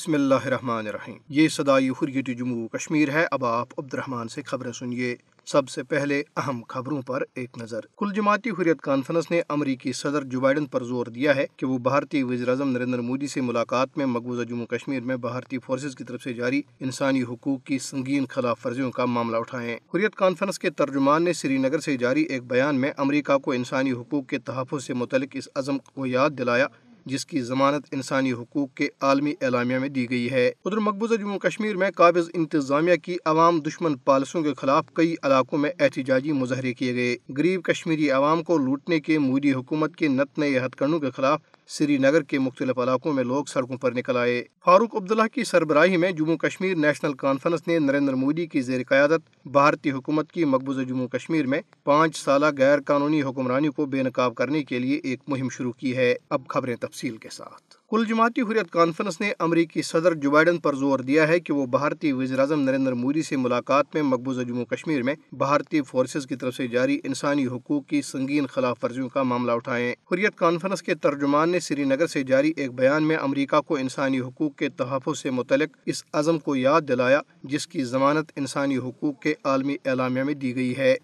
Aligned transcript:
بسم 0.00 0.14
اللہ 0.14 0.34
الرحمن 0.34 0.86
الرحیم۔ 0.86 1.16
یہ 1.28 1.48
صدائی 1.48 1.88
حریت 1.88 2.38
جموں 2.38 2.68
کشمیر 2.68 3.08
ہے۔ 3.08 3.26
اب 3.30 3.44
آپ 3.44 3.68
عبد 3.78 3.94
الرحمن 3.94 4.28
سے 4.28 4.42
خبریں 4.42 4.72
سنیے۔ 4.72 5.16
سب 5.46 5.68
سے 5.68 5.82
پہلے 5.82 6.22
اہم 6.36 6.62
خبروں 6.68 7.02
پر 7.02 7.22
ایک 7.34 7.58
نظر۔ 7.58 7.80
کل 7.98 8.12
جماعتی 8.14 8.50
حریت 8.50 8.80
کانفرنس 8.80 9.30
نے 9.30 9.42
امریکی 9.48 9.92
صدر 9.92 10.24
جو 10.24 10.40
بائیڈن 10.40 10.66
پر 10.66 10.84
زور 10.84 11.06
دیا 11.06 11.36
ہے 11.36 11.46
کہ 11.56 11.66
وہ 11.66 11.78
بھارتی 11.78 12.22
وزیر 12.22 12.48
اعظم 12.48 12.70
نریندر 12.70 12.98
مودی 12.98 13.26
سے 13.26 13.40
ملاقات 13.40 13.98
میں 13.98 14.06
مقبوضہ 14.06 14.42
جموں 14.42 14.66
کشمیر 14.66 15.00
میں 15.00 15.16
بھارتی 15.16 15.58
فورسز 15.58 15.96
کی 15.96 16.04
طرف 16.04 16.22
سے 16.22 16.32
جاری 16.32 16.62
انسانی 16.80 17.22
حقوق 17.22 17.64
کی 17.64 17.78
سنگین 17.78 18.26
خلاف 18.26 18.66
ورزیوں 18.66 18.90
کا 18.90 19.04
معاملہ 19.04 19.36
اٹھائیں۔ 19.36 19.78
حریت 19.94 20.14
کانفرنس 20.14 20.58
کے 20.58 20.70
ترجمان 20.70 21.22
نے 21.22 21.32
سری 21.32 21.58
نگر 21.58 21.80
سے 21.80 21.96
جاری 21.96 22.22
ایک 22.22 22.42
بیان 22.46 22.80
میں 22.80 22.92
امریکہ 22.96 23.38
کو 23.38 23.52
انسانی 23.52 23.92
حقوق 23.92 24.26
کے 24.26 24.38
تحفظ 24.38 24.84
سے 24.84 24.94
متعلق 24.94 25.28
اس 25.32 25.48
عزم 25.54 25.78
کو 25.78 26.06
یاد 26.06 26.30
دلایا 26.30 26.66
جس 27.06 27.26
کی 27.26 27.40
ضمانت 27.40 27.86
انسانی 27.92 28.32
حقوق 28.32 28.74
کے 28.74 28.88
عالمی 29.00 29.34
اعلامیہ 29.40 29.78
میں 29.78 29.88
دی 29.88 30.10
گئی 30.10 30.30
ہے۔ 30.30 30.52
ادھر 30.64 30.78
مقبوضہ 30.78 31.14
جموں 31.14 31.38
کشمیر 31.38 31.76
میں 31.76 31.90
قابض 31.90 32.30
انتظامیہ 32.34 32.96
کی 32.96 33.16
عوام 33.24 33.60
دشمن 33.60 33.96
پالسوں 33.96 34.42
کے 34.42 34.54
خلاف 34.54 34.84
کئی 34.92 35.14
علاقوں 35.22 35.58
میں 35.58 35.70
احتجاجی 35.80 36.32
مظاہرے 36.32 36.74
کیے 36.74 36.94
گئے۔ 36.94 37.16
غریب 37.36 37.62
کشمیری 37.62 38.10
عوام 38.10 38.42
کو 38.42 38.58
لوٹنے 38.58 39.00
کے 39.00 39.18
مودی 39.18 39.52
حکومت 39.52 39.96
کے 39.96 40.08
نت 40.08 40.38
نئے 40.38 40.58
ہتھ 40.58 40.76
کنڈوں 40.76 41.00
کے 41.00 41.10
خلاف 41.10 41.40
سری 41.70 41.98
نگر 41.98 42.22
کے 42.22 42.38
مختلف 42.38 42.78
علاقوں 42.78 43.12
میں 43.12 43.24
لوگ 43.24 43.44
سڑکوں 43.44 43.76
پر 43.76 43.92
نکل 43.92 44.16
آئے۔ 44.16 44.44
فاروق 44.64 44.96
عبداللہ 44.96 45.26
کی 45.32 45.44
سربراہی 45.44 45.96
میں 45.96 46.12
جموں 46.12 46.36
کشمیر 46.36 46.76
نیشنل 46.76 47.12
کانفرنس 47.12 47.68
نے 47.68 47.78
نریندر 47.78 48.14
مودی 48.14 48.46
کی 48.46 48.60
زیر 48.60 48.80
قیادت 48.88 49.48
بھارتی 49.48 49.90
حکومت 49.90 50.32
کی 50.32 50.44
مقبوضہ 50.44 50.80
جموں 50.80 51.08
کشمیر 51.08 51.46
میں 51.46 51.60
پانچ 51.84 52.16
سالہ 52.16 52.46
غیر 52.58 52.78
قانونی 52.86 53.22
حکمرانی 53.22 53.68
کو 53.68 53.86
بے 53.86 54.02
نقاب 54.02 54.34
کرنے 54.34 54.64
کے 54.64 54.78
لیے 54.78 55.00
ایک 55.04 55.20
مہم 55.28 55.48
شروع 55.48 55.72
کی 55.72 55.96
ہے۔ 55.96 56.14
اب 56.30 56.42
خبریں 56.48 56.76
تفصیل 56.76 57.16
کے 57.16 57.28
ساتھ۔ 57.32 57.79
کل 57.90 58.04
جماعتی 58.04 58.40
حریت 58.40 58.70
کانفرنس 58.70 59.20
نے 59.20 59.32
امریکی 59.38 59.82
صدر 59.82 60.14
جو 60.14 60.30
بائیڈن 60.30 60.58
پر 60.58 60.74
زور 60.74 60.98
دیا 60.98 61.28
ہے 61.28 61.40
کہ 61.40 61.52
وہ 61.52 61.66
بھارتی 61.66 62.12
وزیر 62.12 62.38
اعظم 62.38 62.60
نریندر 62.60 62.92
مودی 62.92 63.22
سے 63.22 63.36
ملاقات 63.36 63.86
میں 63.94 64.02
مقبوضہ 64.02 64.42
جموں 64.42 64.64
کشمیر 64.64 65.02
میں 65.02 65.14
بھارتی 65.32 65.82
فورسز 65.82 66.26
کی 66.26 66.36
طرف 66.36 66.54
سے 66.54 66.68
جاری 66.68 67.00
انسانی 67.04 67.46
حقوق 67.46 67.86
کی 67.86 68.02
سنگین 68.02 68.46
خلاف 68.46 68.84
ورزیوں 68.84 69.08
کا 69.08 69.22
معاملہ 69.22 69.52
اٹھائیں۔ 69.52 69.94
حریت 70.12 70.36
کانفرنس 70.36 70.82
کے 70.82 70.94
ترجمان 70.94 71.50
نے 71.50 71.60
سری 71.60 71.84
نگر 71.84 72.06
سے 72.06 72.22
جاری 72.22 72.52
ایک 72.56 72.72
بیان 72.72 73.02
میں 73.02 73.16
امریکہ 73.16 73.60
کو 73.60 73.76
انسانی 73.76 74.20
حقوق 74.20 74.56
کے 74.56 74.68
تحفظ 74.68 75.18
سے 75.18 75.30
متعلق 75.30 75.76
اس 75.86 76.04
عزم 76.12 76.38
کو 76.38 76.56
یاد 76.56 76.80
دلایا 76.88 77.20
جس 77.42 77.66
کی 77.66 77.84
ضمانت 77.84 78.32
انسانی 78.36 78.76
حقوق 78.76 79.20
کے 79.20 79.34
عالمی 79.44 79.76
اعلامیہ 79.84 80.22
میں 80.22 80.34
دی 80.34 80.54
گئی 80.54 80.76
ہے۔ 80.78 80.96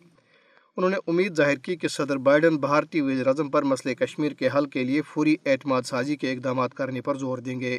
انہوں 0.77 0.91
نے 0.91 0.97
امید 1.07 1.37
ظاہر 1.37 1.57
کی 1.57 1.77
کہ 1.77 1.89
صدر 1.89 2.17
بائیڈن 2.17 2.57
بھارتی 2.57 3.01
وزیر 3.01 3.27
اعظم 3.27 3.51
پر 3.51 3.63
مسئلہ 3.63 3.95
کشمیر 3.95 4.33
کے 4.33 4.49
حل 4.55 4.67
کے 4.67 4.85
لیے 4.85 5.03
فوری 5.03 5.37
اعتماد 5.47 5.83
سازی 5.83 6.17
کے 6.17 6.33
اقدامات 6.33 6.75
کرنے 6.75 7.01
پر 7.01 7.15
زور 7.15 7.39
دیں 7.39 7.61
گے۔ 7.61 7.79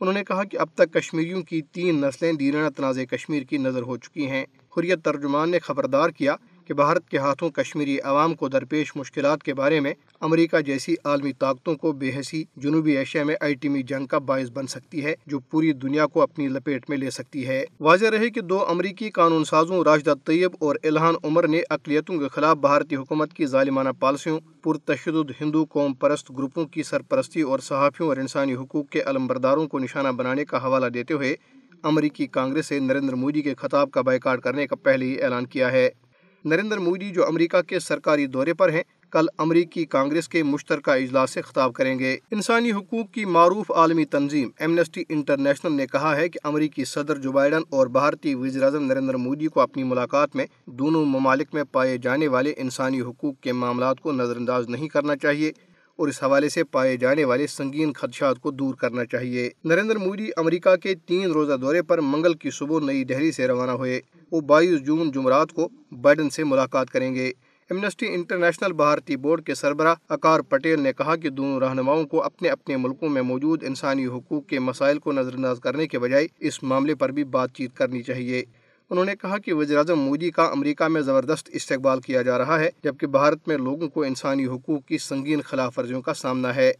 انہوں 0.00 0.14
نے 0.14 0.24
کہا 0.24 0.44
کہ 0.44 0.58
اب 0.58 0.68
تک 0.74 0.92
کشمیریوں 0.92 1.42
کی 1.42 1.62
تین 1.62 2.00
نسلیں 2.00 2.32
دیرینہ 2.32 2.68
تنازع 2.76 3.04
کشمیر 3.04 3.42
کی 3.42 3.58
نظر 3.58 3.82
ہو 3.82 3.96
چکی 3.96 4.30
ہیں۔ 4.30 4.44
حریت 4.76 5.04
ترجمان 5.04 5.50
نے 5.50 5.58
خبردار 5.58 6.10
کیا 6.10 6.36
کہ 6.66 6.74
بھارت 6.74 7.08
کے 7.08 7.18
ہاتھوں 7.18 7.50
کشمیری 7.50 7.98
عوام 8.00 8.34
کو 8.34 8.48
درپیش 8.48 8.96
مشکلات 8.96 9.42
کے 9.42 9.54
بارے 9.54 9.80
میں 9.80 9.94
امریکہ 10.20 10.60
جیسی 10.60 10.94
عالمی 11.04 11.32
طاقتوں 11.32 11.74
کو 11.74 11.92
بے 11.92 12.10
حسی 12.20 12.44
جنوبی 12.56 12.96
ایشیا 12.96 13.24
میں 13.24 13.34
آئیٹمی 13.40 13.82
جنگ 13.82 14.06
کا 14.06 14.18
باعث 14.18 14.50
بن 14.50 14.66
سکتی 14.66 15.04
ہے، 15.04 15.14
جو 15.26 15.38
پوری 15.38 15.72
دنیا 15.72 16.06
کو 16.06 16.22
اپنی 16.22 16.48
لپیٹ 16.48 16.90
میں 16.90 16.98
لے 16.98 17.10
سکتی 17.10 17.46
ہے۔ 17.46 17.64
واضح 17.80 18.06
رہے 18.06 18.30
کہ 18.30 18.40
دو 18.40 18.64
امریکی 18.68 19.10
قانون 19.10 19.44
سازوں 19.44 19.84
راشدہ 19.84 20.14
طیب 20.24 20.50
اور 20.60 20.76
الہان 20.82 21.14
عمر 21.24 21.48
نے 21.48 21.62
اقلیتوں 21.70 22.18
کے 22.18 22.28
خلاف 22.28 22.56
بھارتی 22.56 22.96
حکومت 22.96 23.32
کی 23.32 23.46
ظالمانہ 23.46 23.88
پالیسیوں، 23.98 24.40
پرتشدد 24.62 25.30
ہندو 25.40 25.64
قوم 25.64 25.94
پرست 25.94 26.30
گروپوں 26.30 26.64
کی 26.64 26.82
سرپرستی 26.82 27.42
اور 27.42 27.58
صحافیوں 27.58 28.08
اور 28.08 28.16
انسانی 28.16 28.54
حقوق 28.54 28.88
کے 28.88 29.02
علمبرداروں 29.02 29.66
کو 29.66 29.78
نشانہ 29.78 30.08
بنانے 30.08 30.44
کا 30.44 30.64
حوالہ 30.64 30.86
دیتے 30.86 31.14
ہوئے 31.14 31.34
امریکی 31.82 32.26
کانگریس 32.26 32.66
سے 32.66 32.78
نریندر 32.78 33.14
مودی 33.14 33.42
کے 33.42 33.54
خطاب 33.54 33.90
کا 33.90 34.00
بائیکاٹ 34.00 34.40
کرنے 34.40 34.66
کا 34.66 34.76
پہلے 34.76 35.06
ہی 35.06 35.22
اعلان 35.22 35.46
کیا 35.46 35.72
ہے۔ 35.72 35.88
نریندر 36.46 36.78
مودی 36.78 37.10
جو 37.10 37.26
امریکہ 37.26 37.60
کے 37.62 37.78
سرکاری 37.78 38.26
دورے 38.26 38.54
پر 38.54 38.68
ہیں، 38.68 38.82
کل 39.10 39.26
امریکی 39.38 39.84
کانگریس 39.84 40.28
کے 40.28 40.42
مشترکہ 40.42 40.90
اجلاس 40.90 41.30
سے 41.30 41.42
خطاب 41.42 41.72
کریں 41.72 41.98
گے۔ 41.98 42.16
انسانی 42.30 42.72
حقوق 42.72 43.10
کی 43.14 43.24
معروف 43.24 43.70
عالمی 43.70 44.04
تنظیم 44.04 44.50
ایمنسٹی 44.58 45.02
انٹرنیشنل 45.08 45.72
نے 45.72 45.86
کہا 45.86 46.16
ہے 46.16 46.28
کہ 46.28 46.38
امریکی 46.44 46.84
صدر 46.84 47.18
جو 47.18 47.32
بائیڈن 47.32 47.62
اور 47.70 47.86
بھارتی 47.86 48.34
وزیر 48.34 48.62
اعظم 48.62 48.84
نریندر 48.84 49.14
مودی 49.14 49.46
کو 49.46 49.60
اپنی 49.60 49.82
ملاقات 49.82 50.36
میں 50.36 50.46
دونوں 50.66 51.04
ممالک 51.04 51.48
میں 51.52 51.64
پائے 51.72 51.98
جانے 51.98 52.28
والے 52.28 52.54
انسانی 52.56 53.00
حقوق 53.00 53.40
کے 53.40 53.52
معاملات 53.52 54.00
کو 54.00 54.12
نظر 54.12 54.36
انداز 54.36 54.68
نہیں 54.68 54.88
کرنا 54.88 55.16
چاہیے۔ 55.16 55.52
اور 55.96 56.08
اس 56.08 56.22
حوالے 56.22 56.48
سے 56.48 56.64
پائے 56.64 56.96
جانے 56.96 57.24
والے 57.24 57.46
سنگین 57.46 57.92
خدشات 57.92 58.40
کو 58.40 58.50
دور 58.50 58.74
کرنا 58.74 59.04
چاہیے۔ 59.04 59.50
نریندر 59.64 59.96
مودی 59.96 60.28
امریکہ 60.36 60.76
کے 60.76 60.94
تین 61.06 61.30
روزہ 61.30 61.52
دورے 61.52 61.82
پر 61.82 62.00
منگل 62.00 62.34
کی 62.34 62.50
صبح 62.50 62.80
نئی 62.80 63.04
دہلی 63.04 63.32
سے 63.32 63.46
روانہ 63.46 63.70
ہوئے۔ 63.70 64.00
وہ 64.30 64.40
بائیس 64.40 64.80
جون 64.80 65.10
جمعرات 65.10 65.52
کو 65.52 65.68
بائیڈن 66.00 66.30
سے 66.30 66.44
ملاقات 66.44 66.90
کریں 66.90 67.14
گے۔ 67.14 67.32
ایمنسٹی 67.70 68.06
انٹرنیشنل 68.08 68.72
بھارتی 68.72 69.16
بورڈ 69.16 69.44
کے 69.44 69.54
سربراہ 69.54 69.94
اکار 70.08 70.40
پٹیل 70.40 70.80
نے 70.80 70.92
کہا 70.92 71.16
کہ 71.16 71.30
دونوں 71.30 71.60
رہنماؤں 71.60 72.04
کو 72.04 72.22
اپنے 72.22 72.48
اپنے 72.48 72.76
ملکوں 72.76 73.08
میں 73.08 73.22
موجود 73.22 73.64
انسانی 73.64 74.06
حقوق 74.06 74.46
کے 74.46 74.58
مسائل 74.58 74.98
کو 74.98 75.12
نظر 75.12 75.34
انداز 75.34 75.60
کرنے 75.60 75.86
کے 75.86 75.98
بجائے 75.98 76.26
اس 76.40 76.62
معاملے 76.62 76.94
پر 76.94 77.08
بھی 77.08 77.24
بات 77.24 77.52
چیت 77.52 77.74
کرنی 77.74 78.02
چاہیے۔ 78.02 78.44
انہوں 78.90 79.04
نے 79.04 79.16
کہا 79.16 79.38
کہ 79.38 79.52
وزیر 79.52 79.76
اعظم 79.76 79.98
مودی 79.98 80.30
کا 80.30 80.44
امریکہ 80.44 80.84
میں 80.84 81.00
زبردست 81.00 81.50
استقبال 81.52 82.00
کیا 82.00 82.22
جا 82.22 82.38
رہا 82.38 82.60
ہے، 82.60 82.70
جبکہ 82.84 83.06
بھارت 83.06 83.48
میں 83.48 83.56
لوگوں 83.56 83.88
کو 83.88 84.02
انسانی 84.02 84.46
حقوق 84.46 84.84
کی 84.86 84.98
سنگین 84.98 85.40
خلاف 85.40 85.78
ورزیوں 85.78 86.02
کا 86.02 86.14
سامنا 86.14 86.54
ہے۔ 86.54 86.72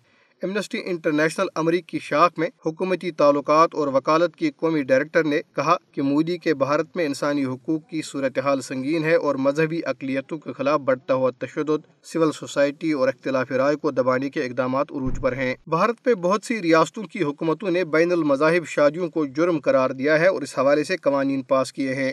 ایمنسٹی 0.43 0.79
انٹرنیشنل 0.85 1.47
امریکی 1.55 1.99
شاخ 1.99 2.39
میں 2.39 2.49
حکومتی 2.67 3.11
تعلقات 3.11 3.75
اور 3.75 3.89
وکالت 3.89 4.37
کی 4.37 4.51
قومی 4.57 4.83
ڈائریکٹر 4.83 5.25
نے 5.25 5.41
کہا 5.57 5.77
کہ 5.93 6.03
مودی 6.03 6.39
کے 6.39 6.55
بھارت 6.55 6.97
میں 6.97 7.07
انسانی 7.07 7.45
حقوق 7.45 7.89
کی 7.91 8.03
صورتحال 8.05 8.61
سنگین 8.61 9.05
ہے 9.05 9.15
اور 9.15 9.35
مذہبی 9.35 9.81
اقلیتوں 9.85 10.39
کے 10.39 10.53
خلاف 10.53 10.81
بڑھتا 10.81 11.15
ہوا 11.15 11.31
تشدد، 11.39 11.87
سول 12.03 12.33
سوسائٹی 12.33 12.93
اور 12.93 13.09
اختلاف 13.09 13.53
رائے 13.53 13.77
کو 13.77 13.91
دبانے 13.91 14.31
کے 14.31 14.43
اقدامات 14.43 14.93
عروج 14.93 15.21
پر 15.23 15.37
ہیں۔ 15.37 15.55
بھارت 15.67 15.97
میں 16.07 16.15
بہت 16.15 16.45
سی 16.45 16.63
ریاستوں 16.63 17.03
کی 17.03 17.23
حکومتوں 17.23 17.71
نے 17.71 17.85
بین 17.85 18.13
المذاہب 18.13 18.67
شادیوں 18.67 19.09
کو 19.09 19.27
جرم 19.27 19.59
قرار 19.59 19.91
دیا 19.91 20.21
ہے 20.21 20.27
اور 20.27 20.43
اس 20.43 20.59
حوالے 20.59 20.85
سے 20.85 20.97
قوانین 20.97 21.43
پاس 21.43 21.73
کیے 21.73 21.95
ہیں۔ 21.95 22.13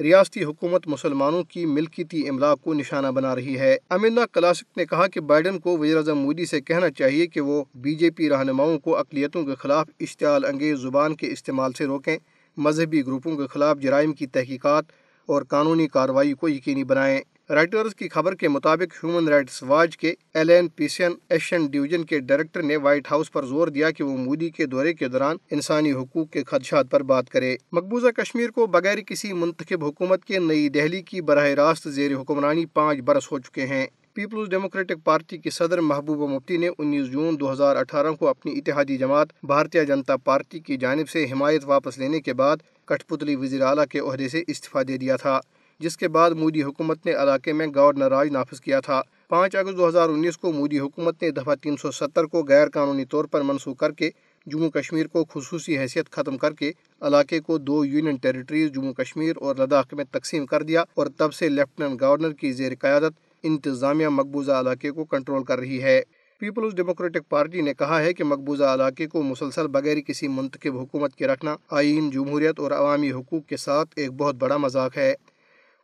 ریاستی 0.00 0.44
حکومت 0.44 0.86
مسلمانوں 0.86 1.42
کی 1.44 1.66
ملکیتی 1.66 2.28
املاک 2.28 2.60
کو 2.60 2.74
نشانہ 2.74 3.06
بنا 3.06 3.34
رہی 3.34 3.58
ہے۔ 3.58 3.76
امینا 3.90 4.26
کلاسک 4.26 4.78
نے 4.78 4.86
کہا 4.86 5.06
کہ 5.06 5.20
بائیڈن 5.20 5.58
کو 5.58 5.78
وزیر 5.78 5.96
اعظم 5.96 6.18
مودی 6.18 6.46
سے 6.46 6.60
کہنا 6.60 6.90
چاہیے 6.90 7.26
کہ 7.26 7.40
وہ 7.40 7.64
بی 7.74 7.94
جے 7.94 8.10
پی 8.10 8.28
رہنماؤں 8.28 8.78
کو 8.78 8.96
اقلیتوں 8.96 9.44
کے 9.44 9.54
خلاف 9.54 9.88
اشتعال 10.00 10.44
انگیز 10.44 10.78
زبان 10.78 11.16
کے 11.16 11.32
استعمال 11.32 11.72
سے 11.72 11.84
روکیں، 11.84 12.16
مذہبی 12.56 13.06
گروپوں 13.06 13.36
کے 13.36 13.46
خلاف 13.46 13.78
جرائم 13.78 14.12
کی 14.12 14.26
تحقیقات 14.26 14.84
اور 15.26 15.42
قانونی 15.42 15.86
کارروائی 15.86 16.32
کو 16.32 16.48
یقینی 16.48 16.84
بنائیں۔ 16.84 17.20
رائٹرز 17.50 17.94
کی 17.94 18.08
خبر 18.08 18.34
کے 18.34 18.48
مطابق 18.48 19.04
ہیومن 19.04 19.28
رائٹس 19.28 19.62
واچ 19.62 19.96
کے 19.96 20.14
ایلین 20.34 20.68
پیسین 20.68 21.12
ایشین 21.28 21.66
ڈویژن 21.66 22.04
کے 22.04 22.18
ڈائریکٹر 22.18 22.62
نے 22.62 22.76
وائٹ 22.76 23.10
ہاؤس 23.10 23.32
پر 23.32 23.44
زور 23.44 23.68
دیا 23.68 23.90
کہ 23.90 24.04
وہ 24.04 24.16
مودی 24.16 24.50
کے 24.50 24.66
دورے 24.66 24.94
کے 24.94 25.08
دوران 25.08 25.36
انسانی 25.50 25.92
حقوق 25.92 26.30
کے 26.30 26.44
خدشات 26.44 26.90
پر 26.90 27.02
بات 27.02 27.30
کرے۔ 27.30 27.56
مقبوضہ 27.72 28.08
کشمیر 28.08 28.50
کو 28.50 28.66
بغیر 28.66 28.98
کسی 28.98 29.32
منتخب 29.32 29.84
حکومت 29.84 30.24
کے 30.24 30.38
نئی 30.38 30.68
دہلی 30.68 31.02
کی 31.02 31.20
براہ 31.20 31.48
راست 31.48 31.88
زیر 31.88 32.16
حکمرانی 32.16 32.66
پانچ 32.66 32.98
برس 32.98 33.32
ہو 33.32 33.38
چکے 33.38 33.66
ہیں۔ 33.66 33.86
پیپلز 34.14 34.48
ڈیموکریٹک 34.48 35.04
پارٹی 35.04 35.38
کے 35.38 35.50
صدر 35.50 35.80
محبوبہ 35.80 36.26
مفتی 36.26 36.56
نے 36.56 36.68
انیس 36.78 37.06
جون 37.06 37.40
دو 37.40 37.52
ہزار 37.52 37.76
اٹھارہ 37.76 38.12
کو 38.12 38.28
اپنی 38.28 38.58
اتحادی 38.58 38.96
جماعت 38.96 39.28
بھارتیہ 39.42 39.82
جنتا 39.82 40.16
پارٹی 40.16 40.58
کی 40.58 40.76
جانب 40.76 41.08
سے 41.08 41.26
حمایت 41.32 41.64
واپس 41.64 41.98
لینے 41.98 42.20
کے 42.20 42.32
بعد 42.32 42.56
کٹھ 42.84 43.06
پتلی 43.06 43.36
وزیر 43.36 43.62
اعلیٰ 43.62 43.84
کے 43.90 43.98
عہدے 43.98 44.28
سے 44.28 44.42
استعفی 44.46 44.84
دے 44.84 44.96
دیا 44.96 45.16
تھا۔ 45.16 45.40
جس 45.78 45.96
کے 45.96 46.08
بعد 46.08 46.30
مودی 46.30 46.62
حکومت 46.62 47.06
نے 47.06 47.12
علاقے 47.12 47.52
میں 47.52 47.66
گورنر 47.74 48.08
راج 48.08 48.28
نافذ 48.30 48.60
کیا 48.60 48.80
تھا۔ 48.80 49.02
پانچ 49.28 49.56
اگست 49.56 49.76
دو 49.76 49.88
ہزار 49.88 50.08
انیس 50.08 50.38
کو 50.38 50.52
مودی 50.52 50.78
حکومت 50.78 51.22
نے 51.22 51.30
دفعہ 51.30 51.54
تین 51.54 51.76
سو 51.76 51.90
ستر 51.90 52.24
کو 52.24 52.44
غیر 52.48 52.68
قانونی 52.68 53.04
طور 53.04 53.24
پر 53.24 53.42
منسوخ 53.42 53.76
کر 53.76 53.92
کے 53.92 54.10
جموں 54.46 54.70
کشمیر 54.70 55.06
کو 55.06 55.24
خصوصی 55.24 55.78
حیثیت 55.78 56.10
ختم 56.10 56.36
کر 56.36 56.52
کے 56.52 56.72
علاقے 57.00 57.40
کو 57.40 57.58
دو 57.58 57.84
یونین 57.84 58.16
ٹیریٹریز 58.16 58.72
جموں 58.72 58.92
کشمیر 58.92 59.32
اور 59.36 59.56
لداخ 59.56 59.94
میں 59.94 60.04
تقسیم 60.10 60.46
کر 60.46 60.62
دیا 60.62 60.84
اور 60.94 61.06
تب 61.16 61.34
سے 61.34 61.48
لیفٹننٹ 61.48 62.00
گورنر 62.00 62.32
کی 62.32 62.52
زیر 62.52 62.72
قیادت 62.80 63.12
انتظامیہ 63.42 64.08
مقبوضہ 64.08 64.52
علاقے 64.52 64.90
کو 64.90 65.04
کنٹرول 65.04 65.44
کر 65.44 65.58
رہی 65.58 65.82
ہے۔ 65.82 66.02
پیپلز 66.38 66.74
ڈیموکریٹک 66.74 67.28
پارٹی 67.28 67.60
نے 67.60 67.74
کہا 67.74 68.00
ہے 68.00 68.12
کہ 68.12 68.24
مقبوضہ 68.24 68.64
علاقے 68.64 69.06
کو 69.06 69.22
مسلسل 69.22 69.66
بغیر 69.66 70.00
کسی 70.00 70.28
منتخب 70.28 70.78
حکومت 70.78 71.14
کے 71.14 71.26
رکھنا 71.26 71.56
آئین، 71.70 72.10
جمہوریت 72.10 72.60
اور 72.60 72.70
عوامی 72.70 73.12
حقوق 73.12 73.48
کے 73.48 73.56
ساتھ 73.56 73.88
ایک 73.96 74.12
بہت 74.12 74.34
بڑا 74.34 74.56
مذاق 74.56 74.96
ہے۔ 74.96 75.14